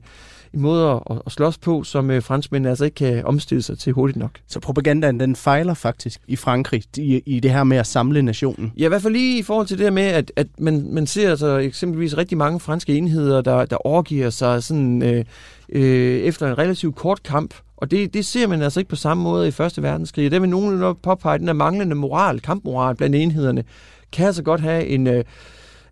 [0.61, 4.17] måde at, at slås på, som øh, franskmændene altså ikke kan omstille sig til hurtigt
[4.17, 4.31] nok.
[4.47, 8.73] Så propagandaen, den fejler faktisk i Frankrig, i, i det her med at samle nationen?
[8.77, 11.07] Ja, i hvert fald lige i forhold til det her med, at, at man, man
[11.07, 15.25] ser altså eksempelvis rigtig mange franske enheder, der, der overgiver sig sådan, øh,
[15.69, 19.23] øh, efter en relativt kort kamp, og det, det ser man altså ikke på samme
[19.23, 20.31] måde i Første Verdenskrig.
[20.31, 23.63] Det vil nogen påpege, den der manglende moral, kampmoral blandt enhederne,
[24.11, 25.07] kan altså godt have en...
[25.07, 25.23] Øh,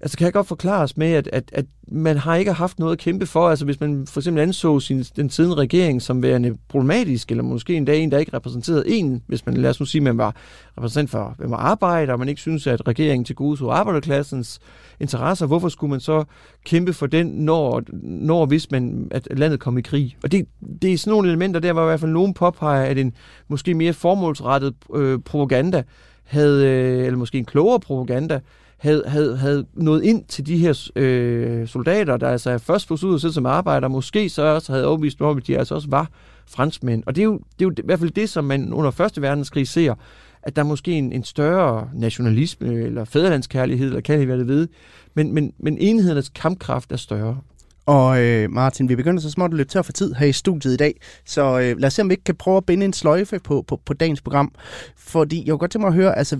[0.04, 2.98] altså kan jeg godt forklares med, at, at, at man har ikke haft noget at
[2.98, 3.50] kæmpe for.
[3.50, 7.76] Altså hvis man for eksempel anså sin, den siddende regering som værende problematisk, eller måske
[7.76, 10.36] endda en, der ikke repræsenterede en, hvis man lad os nu sige, man var
[10.78, 14.60] repræsentant for hvem var arbejder, og man ikke synes, at regeringen til gode så arbejderklassens
[15.00, 16.24] interesser, hvorfor skulle man så
[16.66, 20.18] kæmpe for den, når, når hvis man, at landet kom i krig?
[20.24, 20.48] Og det,
[20.82, 23.14] det er sådan nogle elementer, der var i hvert fald nogen påpeger, at en
[23.48, 25.84] måske mere formålsrettet øh, propaganda
[26.24, 28.40] havde, øh, eller måske en klogere propaganda,
[28.84, 33.20] havde, havde, havde nået ind til de her øh, soldater, der altså først blev ud
[33.20, 36.10] som arbejder, måske så også havde overbevist om, at de altså også var
[36.48, 37.04] franskmænd.
[37.06, 39.22] Og det er, jo, det er jo i hvert fald det, som man under Første
[39.22, 39.96] Verdenskrig ser,
[40.44, 44.48] at der er måske en, en større nationalisme, eller fædrelandskærlighed, eller kan det være det
[44.48, 44.68] ved,
[45.14, 47.38] men, men, men enhedernes kampkraft er større.
[47.86, 50.74] Og øh, Martin, vi begynder så småt at løbe tør for tid her i studiet
[50.74, 52.94] i dag, så øh, lad os se, om vi ikke kan prøve at binde en
[52.94, 54.52] sløjfe på, på, på dagens program.
[54.98, 56.38] Fordi jeg kunne godt tænke mig at høre, altså,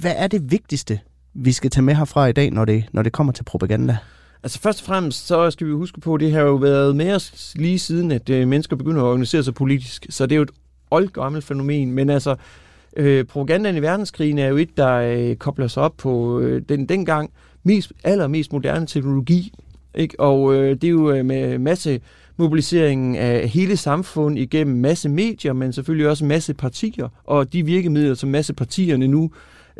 [0.00, 1.00] hvad er det vigtigste,
[1.38, 3.96] vi skal tage med herfra i dag, når det, når det kommer til propaganda?
[4.42, 7.14] Altså først og fremmest, så skal vi huske på, at det har jo været med
[7.14, 10.06] os lige siden, at øh, mennesker begynder at organisere sig politisk.
[10.10, 10.50] Så det er jo et
[10.90, 12.36] oldgammelt fænomen, men altså,
[12.96, 16.86] øh, propagandaen i verdenskrigen er jo et, der øh, kobler sig op på øh, den
[16.86, 17.30] dengang
[17.64, 19.52] mest, allermest moderne teknologi.
[19.94, 20.20] Ikke?
[20.20, 22.00] Og øh, det er jo øh, med masse
[22.36, 28.14] mobiliseringen af hele samfund igennem masse medier, men selvfølgelig også masse partier, og de virkemidler,
[28.14, 29.30] som masse partierne nu øh,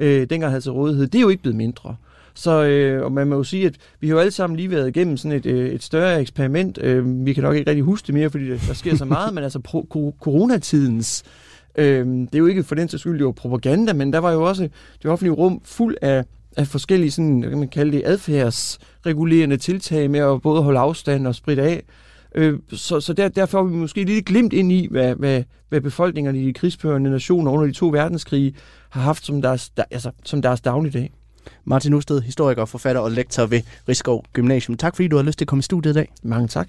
[0.01, 1.97] dengang havde til rådighed, det er jo ikke blevet mindre.
[2.36, 4.88] Så øh, og man må jo sige, at vi har jo alle sammen lige været
[4.88, 6.78] igennem sådan et, øh, et større eksperiment.
[6.82, 9.44] Øh, vi kan nok ikke rigtig huske det mere, fordi der sker så meget, men
[9.44, 11.22] altså pro- coronatidens,
[11.78, 14.32] øh, det er jo ikke for den til skyld, det var propaganda, men der var
[14.32, 14.68] jo også
[15.03, 16.24] det offentlige rum fuld af,
[16.57, 21.26] af forskellige, sådan, hvad kan man kalde det, adfærdsregulerende tiltag med at både holde afstand
[21.26, 21.82] og spritte af.
[22.37, 25.80] Øh, så så der, derfor er vi måske lidt glimt ind i, hvad, hvad, hvad
[25.80, 28.55] befolkningerne i de krigsførende nationer under de to verdenskrige
[28.91, 31.12] har haft som deres, der, altså, som deres dagligdag.
[31.64, 34.76] Martin Usted, historiker, forfatter og lektor ved Rigskov Gymnasium.
[34.76, 36.12] Tak fordi du har lyst til at komme i studiet i dag.
[36.22, 36.68] Mange tak.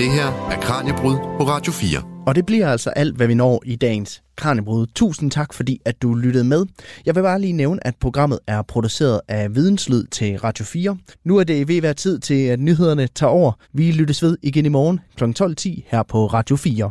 [0.00, 2.24] Det her er Kranjebrud på Radio 4.
[2.26, 4.86] Og det bliver altså alt, hvad vi når i dagens Kranjebrud.
[4.94, 6.66] Tusind tak, fordi at du lyttede med.
[7.06, 10.96] Jeg vil bare lige nævne, at programmet er produceret af Videnslyd til Radio 4.
[11.24, 13.52] Nu er det ved at være tid til, at nyhederne tager over.
[13.72, 15.24] Vi lyttes ved igen i morgen kl.
[15.24, 16.90] 12.10 her på Radio 4.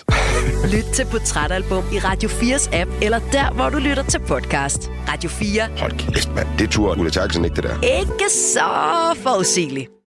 [0.73, 4.91] Lyt til Portrætalbum i Radio 4's app, eller der, hvor du lytter til podcast.
[5.09, 5.61] Radio 4.
[5.77, 6.47] Hold kæft, mand.
[6.59, 7.81] Det tror Ulla Terkelsen ikke, det der.
[7.99, 8.69] Ikke så
[9.23, 10.00] forudsigeligt.